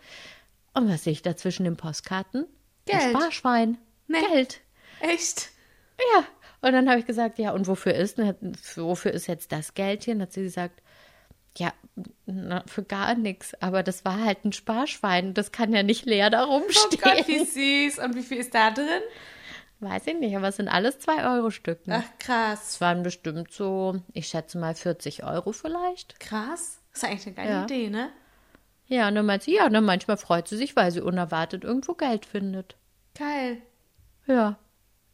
[0.75, 2.43] Und was sehe ich da zwischen den Postkarten?
[2.91, 3.17] Ein Geld.
[3.17, 3.79] Sparschwein.
[4.09, 4.21] Nee.
[4.33, 4.61] Geld.
[5.01, 5.51] Echt?
[5.99, 6.25] Ja.
[6.61, 8.19] Und dann habe ich gesagt, ja, und wofür ist,
[8.77, 10.15] wofür ist jetzt das Geld hier?
[10.15, 10.81] Und hat sie gesagt,
[11.59, 11.73] ja,
[12.25, 13.55] na, für gar nichts.
[13.61, 15.35] Aber das war halt ein Sparschwein.
[15.35, 17.03] Das kann ja nicht leer da Oh rumstehen.
[17.03, 17.99] Gott, wie süß.
[17.99, 18.87] Und wie viel ist da drin?
[19.83, 21.87] Weiß ich nicht, aber es sind alles 2-Euro-Stück.
[21.89, 22.05] Ne?
[22.07, 22.71] Ach, krass.
[22.71, 26.21] Es waren bestimmt so, ich schätze mal 40 Euro vielleicht.
[26.21, 26.79] Krass.
[26.93, 27.65] Das ist eigentlich eine geile Ja.
[27.65, 28.11] Idee, ne?
[28.87, 31.65] Ja, und dann meint sie, ja, und dann manchmal freut sie sich, weil sie unerwartet
[31.65, 32.77] irgendwo Geld findet.
[33.19, 33.59] Geil.
[34.27, 34.57] Ja,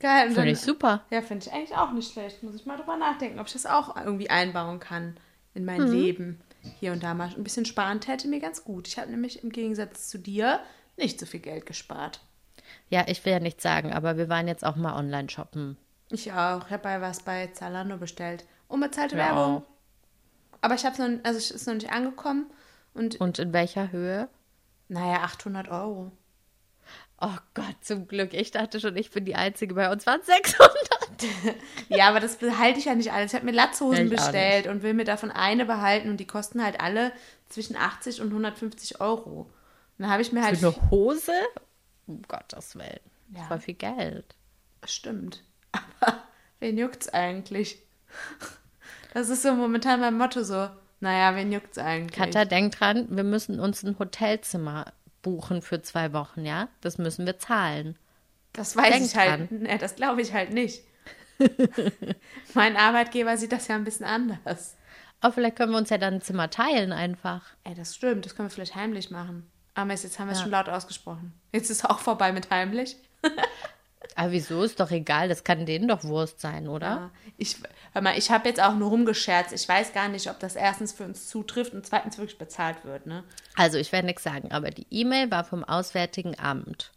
[0.00, 0.30] Geil.
[0.30, 1.04] Finde ich super.
[1.10, 2.42] Ja, finde ich eigentlich auch nicht schlecht.
[2.44, 5.16] Muss ich mal drüber nachdenken, ob ich das auch irgendwie einbauen kann
[5.54, 5.92] in mein Mhm.
[5.92, 6.40] Leben.
[6.78, 8.86] Hier und da mal ein bisschen sparen täte mir ganz gut.
[8.86, 10.60] Ich habe nämlich im Gegensatz zu dir
[10.96, 12.20] nicht so viel Geld gespart.
[12.90, 15.76] Ja, ich will ja nichts sagen, aber wir waren jetzt auch mal online shoppen.
[16.10, 16.64] Ich auch.
[16.66, 18.44] Ich habe bei was bei Zalando bestellt.
[18.68, 19.26] Unbezahlte Ja.
[19.26, 19.62] Werbung.
[20.60, 22.46] Aber ich habe es noch, also es ist noch nicht angekommen.
[22.94, 24.28] Und Und in welcher Höhe?
[24.88, 26.10] naja, 800 Euro.
[27.20, 28.32] Oh Gott, zum Glück.
[28.32, 29.74] Ich dachte schon, ich bin die Einzige.
[29.74, 30.72] Bei uns waren es 600.
[31.88, 33.32] Ja, aber das behalte ich ja nicht alles.
[33.32, 36.62] Ich habe mir Latzhosen Ich bestellt und will mir davon eine behalten und die kosten
[36.64, 37.12] halt alle
[37.48, 39.40] zwischen 80 und 150 Euro.
[39.42, 39.48] Und
[39.98, 40.56] dann habe ich mir halt.
[40.58, 41.32] Für eine Hose?
[42.08, 43.00] Um Gottes Willen.
[43.34, 43.44] Ja.
[43.44, 44.34] Voll viel Geld.
[44.84, 45.44] Stimmt.
[46.00, 46.22] Aber
[46.58, 47.78] wen juckt's eigentlich?
[49.14, 50.68] Das ist so momentan mein Motto so.
[51.00, 52.14] Naja, wen juckt's eigentlich?
[52.14, 54.92] Katja, denk dran, wir müssen uns ein Hotelzimmer
[55.22, 56.68] buchen für zwei Wochen, ja?
[56.82, 57.96] Das müssen wir zahlen.
[58.52, 59.50] das weiß denk ich halt.
[59.50, 60.82] Ne, das glaube ich halt nicht.
[62.54, 64.76] mein Arbeitgeber sieht das ja ein bisschen anders.
[65.20, 67.46] Aber vielleicht können wir uns ja dann ein Zimmer teilen einfach.
[67.64, 68.24] Ey, das stimmt.
[68.26, 69.50] Das können wir vielleicht heimlich machen.
[69.84, 71.32] Mist, jetzt haben wir es schon laut ausgesprochen.
[71.52, 72.96] Jetzt ist auch vorbei mit heimlich.
[74.14, 74.62] Aber wieso?
[74.62, 75.28] Ist doch egal.
[75.28, 76.86] Das kann denen doch Wurst sein, oder?
[76.86, 77.10] Ja.
[77.36, 77.56] Ich,
[77.92, 79.52] hör mal, ich habe jetzt auch nur rumgescherzt.
[79.52, 83.06] Ich weiß gar nicht, ob das erstens für uns zutrifft und zweitens wirklich bezahlt wird.
[83.06, 83.22] Ne?
[83.54, 86.92] Also, ich werde nichts sagen, aber die E-Mail war vom Auswärtigen Amt.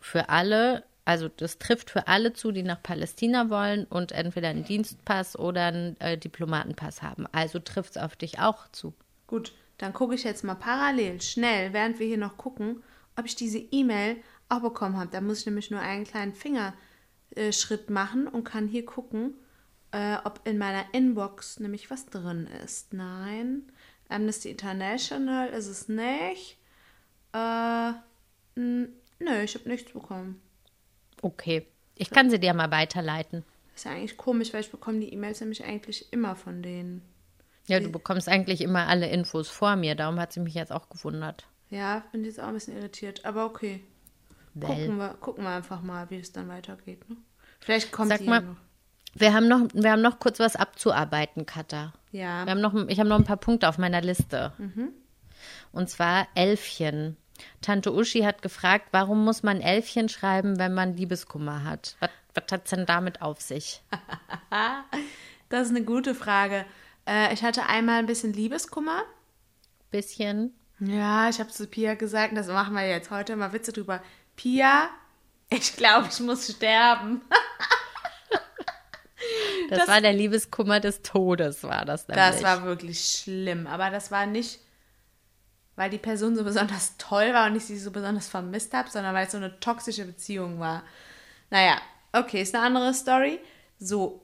[0.00, 4.64] Für alle, also das trifft für alle zu, die nach Palästina wollen und entweder einen
[4.64, 7.26] Dienstpass oder einen äh, Diplomatenpass haben.
[7.32, 8.94] Also trifft es auf dich auch zu.
[9.26, 12.82] Gut, dann gucke ich jetzt mal parallel, schnell, während wir hier noch gucken,
[13.16, 14.16] ob ich diese E-Mail
[14.48, 15.10] auch bekommen habe.
[15.10, 19.34] Da muss ich nämlich nur einen kleinen Fingerschritt machen und kann hier gucken,
[19.92, 22.92] äh, ob in meiner Inbox nämlich was drin ist.
[22.92, 23.70] Nein,
[24.08, 26.58] Amnesty International ist es nicht.
[27.32, 27.92] Äh,
[28.54, 30.40] nö, ich habe nichts bekommen.
[31.22, 31.66] Okay.
[31.98, 33.42] Ich kann sie dir mal weiterleiten.
[33.74, 37.02] Ist ja eigentlich komisch, weil ich bekomme die E-Mails nämlich eigentlich immer von denen.
[37.68, 40.88] Ja, du bekommst eigentlich immer alle Infos vor mir, darum hat sie mich jetzt auch
[40.88, 41.46] gewundert.
[41.68, 43.82] Ja, bin jetzt auch ein bisschen irritiert, aber okay.
[44.54, 47.08] Weil, Gucken wir, gucken wir einfach mal, wie es dann weitergeht.
[47.10, 47.16] Ne?
[47.60, 48.56] Vielleicht kommt Sag mal- ja noch.
[49.14, 51.92] wir haben noch, wir haben noch kurz was abzuarbeiten, Katha.
[52.12, 52.44] Ja.
[52.46, 54.52] Wir haben noch, ich habe noch ein paar Punkte auf meiner Liste.
[54.58, 54.90] Mhm.
[55.72, 57.16] Und zwar Elfchen.
[57.60, 61.96] Tante Uschi hat gefragt, warum muss man Elfchen schreiben, wenn man Liebeskummer hat?
[62.00, 63.82] Was, was hat es denn damit auf sich?
[65.48, 66.64] Das ist eine gute Frage.
[67.06, 69.02] Äh, ich hatte einmal ein bisschen Liebeskummer.
[69.90, 70.54] Bisschen.
[70.80, 74.02] Ja, ich habe zu Pia gesagt, das machen wir jetzt heute mal Witze drüber.
[74.36, 74.90] Pia,
[75.48, 77.22] ich glaube, ich muss sterben.
[79.70, 82.24] Das, Das- war der Liebeskummer des Todes, war das nämlich.
[82.24, 83.66] Das war wirklich schlimm.
[83.66, 84.60] Aber das war nicht,
[85.74, 89.14] weil die Person so besonders toll war und ich sie so besonders vermisst habe, sondern
[89.14, 90.84] weil es so eine toxische Beziehung war.
[91.50, 91.80] Naja,
[92.12, 93.40] okay, ist eine andere Story.
[93.80, 94.22] So.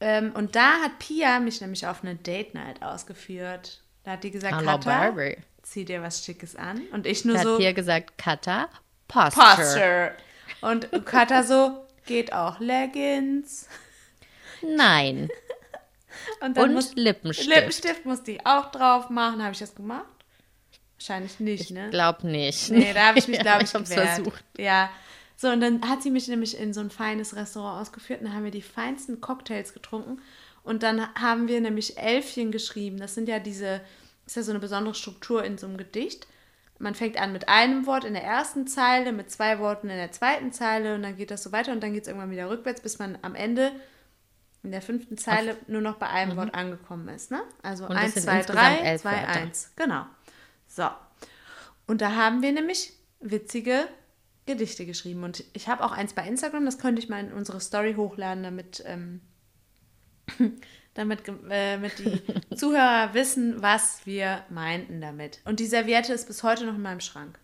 [0.00, 3.80] Ähm, und da hat Pia mich nämlich auf eine Date Night ausgeführt.
[4.04, 5.36] Da hat die gesagt, Hallo, Katha, Barbie.
[5.62, 6.82] zieh dir was Schickes an.
[6.92, 8.68] Und ich nur Da so, hat Pia gesagt, Katha,
[9.08, 9.46] Posture.
[9.56, 10.12] Posture.
[10.60, 13.68] Und Katha so, geht auch Leggings.
[14.62, 15.28] Nein.
[16.40, 17.48] Und dann Und muss, Lippenstift.
[17.48, 19.42] Lippenstift musste ich auch drauf machen.
[19.42, 20.04] Habe ich das gemacht?
[20.98, 21.90] Wahrscheinlich nicht, ne?
[21.90, 22.70] Glaub nicht.
[22.70, 24.08] Nee, da habe ich mich, glaube ich, hab's gewehrt.
[24.08, 24.44] versucht.
[24.56, 24.88] Ja.
[25.36, 28.34] So, und dann hat sie mich nämlich in so ein feines Restaurant ausgeführt und dann
[28.34, 30.20] haben wir die feinsten Cocktails getrunken.
[30.62, 32.98] Und dann haben wir nämlich Elfchen geschrieben.
[32.98, 33.82] Das sind ja diese,
[34.26, 36.26] ist ja so eine besondere Struktur in so einem Gedicht.
[36.78, 40.12] Man fängt an mit einem Wort in der ersten Zeile, mit zwei Worten in der
[40.12, 42.80] zweiten Zeile und dann geht das so weiter und dann geht es irgendwann wieder rückwärts,
[42.80, 43.72] bis man am Ende
[44.62, 47.30] in der fünften Zeile nur noch bei einem Wort angekommen ist.
[47.30, 47.42] Ne?
[47.62, 47.90] Also Mhm.
[47.90, 49.40] Und das 1, sind 2, insgesamt 3, elf 2, Wörter.
[49.40, 49.72] 1.
[49.76, 50.06] Genau.
[50.66, 50.88] So.
[51.86, 53.86] Und da haben wir nämlich witzige
[54.46, 55.24] Gedichte geschrieben.
[55.24, 58.42] Und ich habe auch eins bei Instagram, das könnte ich mal in unsere Story hochladen,
[58.42, 59.20] damit ähm,
[60.94, 62.22] damit, äh, damit die
[62.56, 65.40] Zuhörer wissen, was wir meinten damit.
[65.44, 67.38] Und die Serviette ist bis heute noch in meinem Schrank.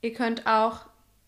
[0.01, 0.85] ihr könnt auch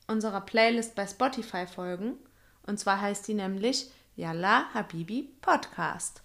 [0.08, 2.18] unserer Playlist bei Spotify folgen.
[2.64, 6.22] Und zwar heißt die nämlich Yalla Habibi Podcast.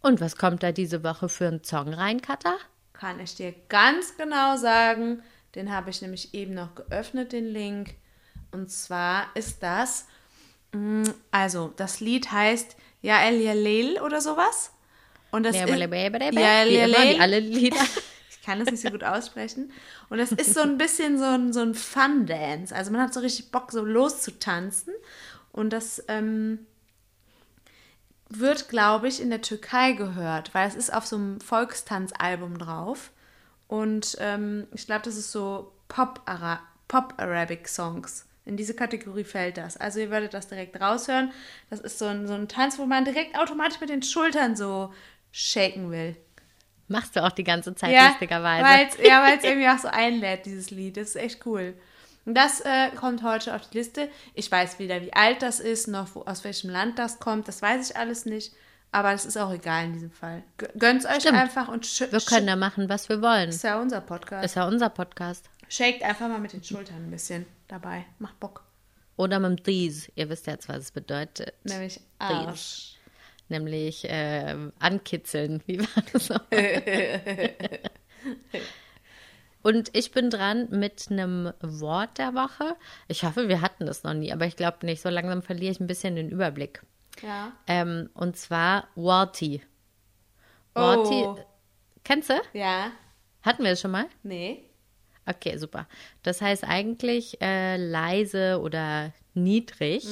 [0.00, 2.56] Und was kommt da diese Woche für einen Song rein, Katha?
[2.92, 5.22] Kann ich dir ganz genau sagen.
[5.54, 7.94] Den habe ich nämlich eben noch geöffnet, den Link.
[8.52, 10.06] Und zwar ist das,
[10.72, 14.72] mm, also das Lied heißt Ja El Yalel oder sowas.
[15.30, 15.66] Und das ist,
[17.14, 17.80] wie alle Lieder.
[18.40, 19.70] Ich kann das nicht so gut aussprechen.
[20.08, 22.74] Und das ist so ein bisschen so ein, so ein Fun-Dance.
[22.74, 24.94] Also man hat so richtig Bock, so loszutanzen.
[25.52, 26.60] Und das ähm,
[28.28, 33.10] wird, glaube ich, in der Türkei gehört, weil es ist auf so einem Volkstanzalbum drauf.
[33.66, 38.26] Und ähm, ich glaube, das ist so Pop-Ara- Pop-Arabic-Songs.
[38.44, 39.76] In diese Kategorie fällt das.
[39.76, 41.30] Also ihr werdet das direkt raushören.
[41.68, 44.92] Das ist so ein, so ein Tanz, wo man direkt automatisch mit den Schultern so
[45.30, 46.16] shaken will.
[46.88, 48.64] Machst du auch die ganze Zeit, Ja, lustigerweise.
[48.64, 50.96] weil's, ja, weil es irgendwie auch so einlädt, dieses Lied.
[50.96, 51.74] Das ist echt cool.
[52.26, 54.08] Und das äh, kommt heute auf die Liste.
[54.34, 57.48] Ich weiß weder, wie alt das ist, noch wo, aus welchem Land das kommt.
[57.48, 58.52] Das weiß ich alles nicht.
[58.92, 60.42] Aber das ist auch egal in diesem Fall.
[60.58, 61.38] Gö- Gönnt's euch Stimmt.
[61.38, 63.48] einfach und sch Wir können da machen, was wir wollen.
[63.48, 64.44] ist ja unser Podcast.
[64.44, 65.48] Ist ja unser Podcast.
[65.68, 68.04] Shakt einfach mal mit den Schultern ein bisschen dabei.
[68.18, 68.64] Macht Bock.
[69.16, 70.10] Oder mit dem Dies.
[70.16, 71.54] Ihr wisst jetzt, was es bedeutet.
[71.64, 72.96] Nämlich Arsch.
[73.48, 75.62] Nämlich äh, ankitzeln.
[75.66, 76.40] Wie war das noch?
[79.62, 82.76] Und ich bin dran mit einem Wort der Woche.
[83.08, 85.02] Ich hoffe, wir hatten das noch nie, aber ich glaube nicht.
[85.02, 86.82] So langsam verliere ich ein bisschen den Überblick.
[87.22, 87.52] Ja.
[87.66, 89.62] Ähm, und zwar Warty.
[90.74, 91.24] Warty.
[91.24, 91.38] Oh.
[92.04, 92.34] Kennst du?
[92.54, 92.92] Ja.
[93.42, 94.06] Hatten wir es schon mal?
[94.22, 94.64] Nee.
[95.26, 95.86] Okay, super.
[96.22, 100.06] Das heißt eigentlich äh, leise oder niedrig.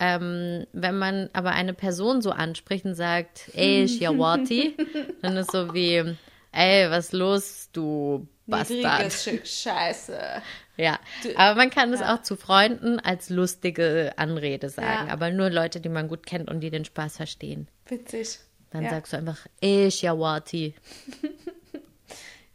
[0.00, 4.76] Ähm, wenn man aber eine Person so anspricht und sagt, ey, Shiawati,
[5.22, 6.16] dann ist so wie,
[6.52, 9.12] ey, was los, du Bastard.
[9.46, 10.42] Scheiße.
[10.76, 10.98] Ja,
[11.36, 15.12] aber man kann es auch zu Freunden als lustige Anrede sagen, Ja.
[15.12, 17.68] aber nur Leute, die man gut kennt und die den Spaß verstehen.
[17.86, 18.38] Witzig.
[18.70, 18.90] Dann ja.
[18.90, 20.74] sagst du einfach, ey, Shiawati.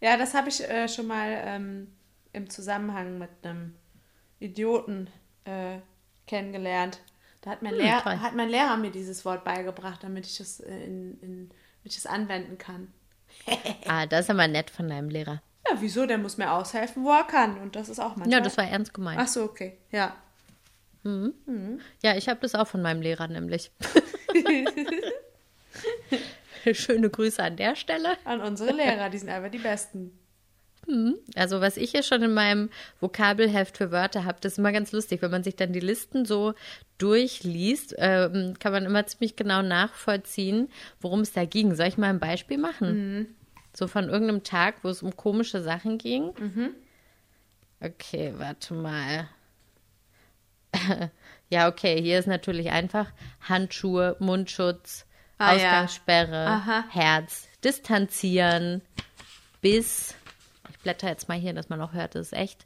[0.02, 1.88] Ja, das habe ich äh, schon mal ähm,
[2.32, 3.76] im Zusammenhang mit einem
[4.40, 5.10] Idioten
[5.44, 5.80] äh,
[6.26, 7.00] kennengelernt.
[7.42, 8.18] Da hat mein, Hm, Lehr toll.
[8.22, 11.98] hat mein Lehrer mir dieses Wort beigebracht, damit ich es, äh, in, in, damit ich
[11.98, 12.94] es anwenden kann.
[13.88, 15.42] Ah, das ist aber nett von deinem Lehrer.
[15.68, 16.06] Ja, wieso?
[16.06, 17.58] Der muss mir aushelfen, wo er kann.
[17.60, 18.32] Und das ist auch manchmal.
[18.32, 19.20] Ja, das war ernst gemeint.
[19.22, 19.78] Ach so, okay.
[19.92, 20.16] Ja.
[22.04, 23.72] Ja, ich habe das auch von meinem Lehrer nämlich.
[26.74, 28.18] Schöne Grüße an der Stelle.
[28.26, 30.12] An unsere Lehrer, die sind einfach die Besten.
[31.36, 34.92] Also was ich hier schon in meinem Vokabelheft für Wörter habe, das ist immer ganz
[34.92, 35.22] lustig.
[35.22, 36.56] Wenn man sich dann die Listen so
[36.98, 41.76] durchliest, ähm, kann man immer ziemlich genau nachvollziehen, worum es da ging.
[41.76, 43.36] Soll ich mal ein Beispiel machen?
[43.74, 46.32] So von irgendeinem Tag, wo es um komische Sachen ging.
[47.82, 49.30] Okay, warte mal.
[51.50, 53.08] ja, okay, hier ist natürlich einfach
[53.48, 55.06] Handschuhe, Mundschutz,
[55.40, 55.56] Ah, ja.
[55.56, 56.84] Ausgangssperre, Aha.
[56.90, 58.82] Herz, distanzieren,
[59.62, 60.14] bis,
[60.70, 62.66] ich blätter jetzt mal hier, dass man auch hört, das ist echt,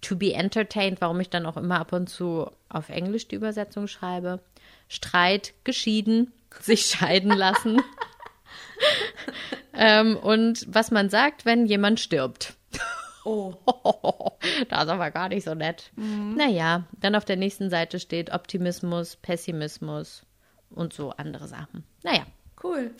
[0.00, 3.86] to be entertained, warum ich dann auch immer ab und zu auf Englisch die Übersetzung
[3.86, 4.40] schreibe,
[4.88, 7.82] Streit, geschieden, sich scheiden lassen
[9.76, 12.54] ähm, und was man sagt, wenn jemand stirbt.
[13.24, 13.54] Oh.
[14.68, 15.90] das ist aber gar nicht so nett.
[15.96, 20.24] Naja, dann auf der nächsten Seite steht Optimismus, Pessimismus
[20.70, 21.84] und so andere Sachen.
[22.04, 22.24] Naja,
[22.62, 22.94] Cool.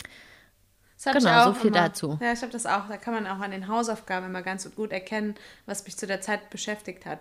[1.03, 1.77] Genau, so viel immer.
[1.79, 2.17] dazu.
[2.21, 2.87] Ja, ich habe das auch.
[2.87, 6.21] Da kann man auch an den Hausaufgaben immer ganz gut erkennen, was mich zu der
[6.21, 7.19] Zeit beschäftigt hat.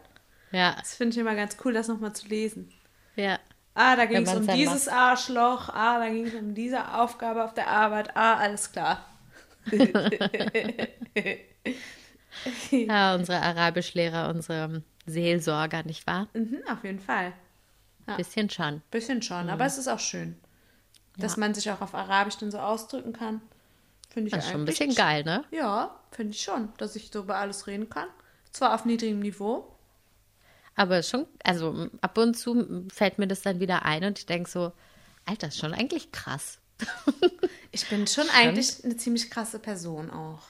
[0.51, 2.73] ja, Das finde ich immer ganz cool, das nochmal zu lesen.
[3.17, 3.39] ja.
[3.79, 5.69] Ah, da ging es um dieses Arschloch.
[5.69, 8.17] Ah, da ging es um diese Aufgabe auf der Arbeit.
[8.17, 9.05] Ah, alles klar.
[12.71, 16.29] Ja, unsere Arabischlehrer, unsere Seelsorger, nicht wahr?
[16.35, 17.33] Mhm, auf jeden Fall.
[18.17, 18.83] Bisschen schon.
[18.91, 20.37] Bisschen schon, aber es ist auch schön,
[21.19, 23.41] dass man sich auch auf Arabisch dann so ausdrücken kann.
[24.09, 25.45] Finde ich Das ist schon ein bisschen geil, ne?
[25.51, 28.09] Ja, finde ich schon, dass ich so über alles reden kann.
[28.53, 29.77] Zwar auf niedrigem Niveau.
[30.77, 34.49] Aber schon, also ab und zu fällt mir das dann wieder ein und ich denke
[34.49, 34.73] so,
[35.25, 36.59] Alter, ist schon eigentlich krass.
[37.73, 40.41] Ich bin schon eigentlich eine ziemlich krasse Person auch.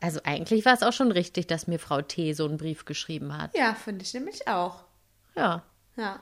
[0.00, 2.32] Also eigentlich war es auch schon richtig, dass mir Frau T.
[2.32, 3.56] so einen Brief geschrieben hat.
[3.56, 4.84] Ja, finde ich nämlich auch.
[5.36, 5.62] Ja.
[5.96, 6.20] Ja.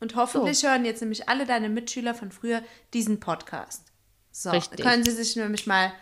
[0.00, 3.90] Und hoffentlich hören jetzt nämlich alle deine Mitschüler von früher diesen Podcast.
[4.30, 4.80] So, Richtig.
[4.80, 5.92] können sie sich nämlich mal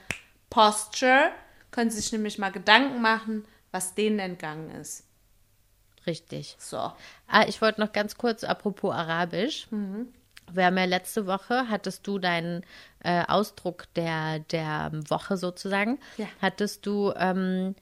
[0.51, 1.31] Posture
[1.71, 5.05] können Sie sich nämlich mal Gedanken machen, was denen entgangen ist.
[6.07, 6.57] Richtig.
[6.59, 6.79] So.
[7.27, 9.69] Ah, ich wollte noch ganz kurz, apropos Arabisch.
[10.53, 12.63] Wir haben ja letzte Woche, hattest du deinen
[13.03, 16.27] äh, Ausdruck der, der Woche sozusagen, Ja.
[16.41, 17.75] hattest du ähm,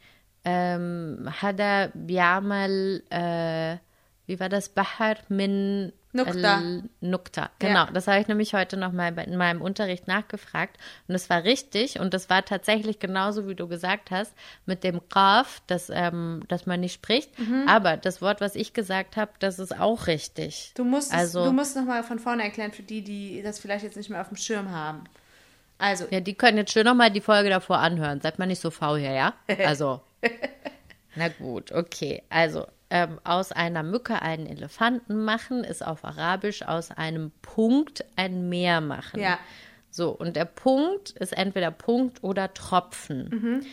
[0.45, 3.77] ähm, Hada Biamal, äh,
[4.27, 4.69] wie war das?
[4.71, 6.63] Bahar min Nukta.
[7.01, 7.51] Nukta.
[7.59, 7.91] Genau, Ja.
[7.93, 11.43] das habe ich nämlich heute noch mal bei- in meinem Unterricht nachgefragt und es war
[11.45, 14.33] richtig und das war tatsächlich genauso, wie du gesagt hast,
[14.65, 17.37] mit dem Qaf, dass, ähm, dass man nicht spricht.
[17.39, 17.65] Mhm.
[17.69, 20.73] Aber das Wort, was ich gesagt habe, das ist auch richtig.
[20.77, 23.85] Du musst, es- Also- du musst nochmal von vorne erklären, für die, die das vielleicht
[23.85, 25.05] jetzt nicht mehr auf dem Schirm haben.
[25.79, 28.21] Also, Ja, die können jetzt schön noch mal die Folge davor anhören.
[28.21, 29.35] Seid mal nicht so faul hier, ja?
[29.67, 30.01] Also.
[31.17, 32.23] Na gut, okay.
[32.31, 38.49] Also, ähm, aus einer Mücke einen Elefanten machen, ist auf Arabisch aus einem Punkt ein
[38.49, 39.19] Meer machen.
[39.21, 39.39] Ja.
[39.91, 43.65] So, und der Punkt ist entweder Punkt oder Tropfen.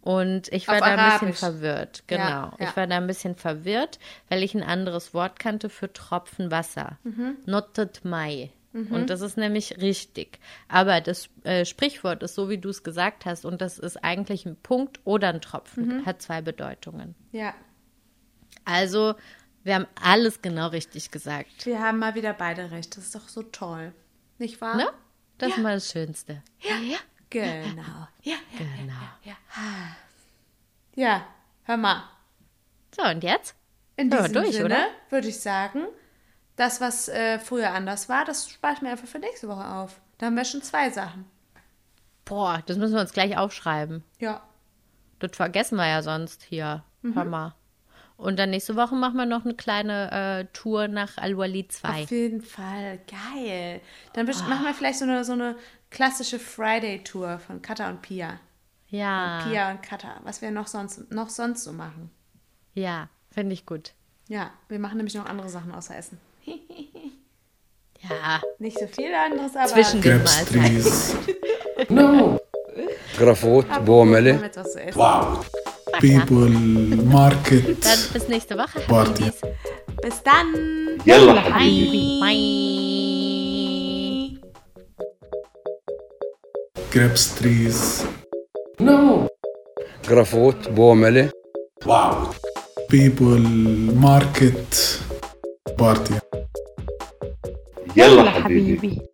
[0.00, 1.38] Und ich war Auf da ein bisschen Arabisch.
[1.38, 2.04] verwirrt.
[2.10, 2.56] Ja, Genau.
[2.58, 2.68] ja.
[2.68, 3.98] Ich war da ein bisschen verwirrt,
[4.28, 6.98] weil ich ein anderes Wort kannte für Tropfen Wasser.
[7.04, 7.36] Mhm.
[7.46, 8.50] Notet Mai.
[8.90, 10.40] Und das ist nämlich richtig.
[10.66, 13.44] Aber das äh, Sprichwort ist so, wie du es gesagt hast.
[13.44, 15.98] Und das ist eigentlich ein Punkt oder ein Tropfen.
[16.00, 16.06] Mhm.
[16.06, 17.14] Hat zwei Bedeutungen.
[17.30, 17.54] ja,
[18.64, 19.14] Also,
[19.62, 21.66] wir haben alles genau richtig gesagt.
[21.66, 22.96] wir haben mal wieder beide recht.
[22.96, 23.92] Das ist doch so toll.
[24.38, 24.76] Nicht wahr?
[24.76, 24.86] Ne?
[25.38, 26.42] Das ist mal das Schönste.
[26.60, 26.98] Ja, ja.
[27.30, 28.08] Genau.
[28.22, 28.94] Ja, Genau.
[30.94, 31.26] ja,
[31.64, 32.04] hör mal.
[32.94, 33.56] So, und jetzt?
[33.96, 34.86] In Ja, diesem durch, Sinne oder?
[35.10, 35.86] würde ich sagen,
[36.56, 40.00] das, was äh, früher anders war, das spare ich mir einfach für nächste Woche auf.
[40.18, 41.24] Da haben wir schon zwei Sachen.
[42.24, 44.04] Boah, das müssen wir uns gleich aufschreiben.
[44.18, 44.42] Ja.
[45.18, 46.84] Das vergessen wir ja sonst hier.
[47.02, 47.14] Mhm.
[47.16, 47.54] Hör mal.
[48.16, 51.88] Und dann nächste Woche machen wir noch eine kleine äh, Tour nach Al-Wali 2.
[51.88, 53.80] Auf jeden Fall, geil.
[54.12, 54.48] Dann oh.
[54.48, 55.56] machen wir vielleicht so eine, so eine
[55.90, 58.38] klassische Friday-Tour von Kata und Pia.
[58.88, 59.38] Ja.
[59.38, 62.10] Und Pia und Kata, was wir noch sonst, noch sonst so machen.
[62.74, 63.92] Ja, finde ich gut.
[64.28, 66.18] Ja, wir machen nämlich noch andere Sachen außer Essen.
[68.08, 68.40] ja.
[68.58, 69.66] Nicht so viel anderes, aber...
[69.66, 70.22] Zwischen den
[71.88, 72.40] no.
[73.18, 74.50] Grafot, Boamelle.
[74.94, 75.46] Wow.
[76.00, 76.52] بيبول
[77.12, 79.30] ماركت بس نيست بخ بارتي
[80.04, 80.46] بستن
[81.06, 82.64] يلا حبيبي باي
[87.38, 88.04] تريز
[88.80, 89.28] نو
[90.08, 91.30] جرافوت بومله
[91.86, 92.26] واو
[92.90, 93.42] بيبول
[93.94, 95.00] ماركت
[95.78, 96.18] بارتي
[97.96, 99.13] يلا حبيبي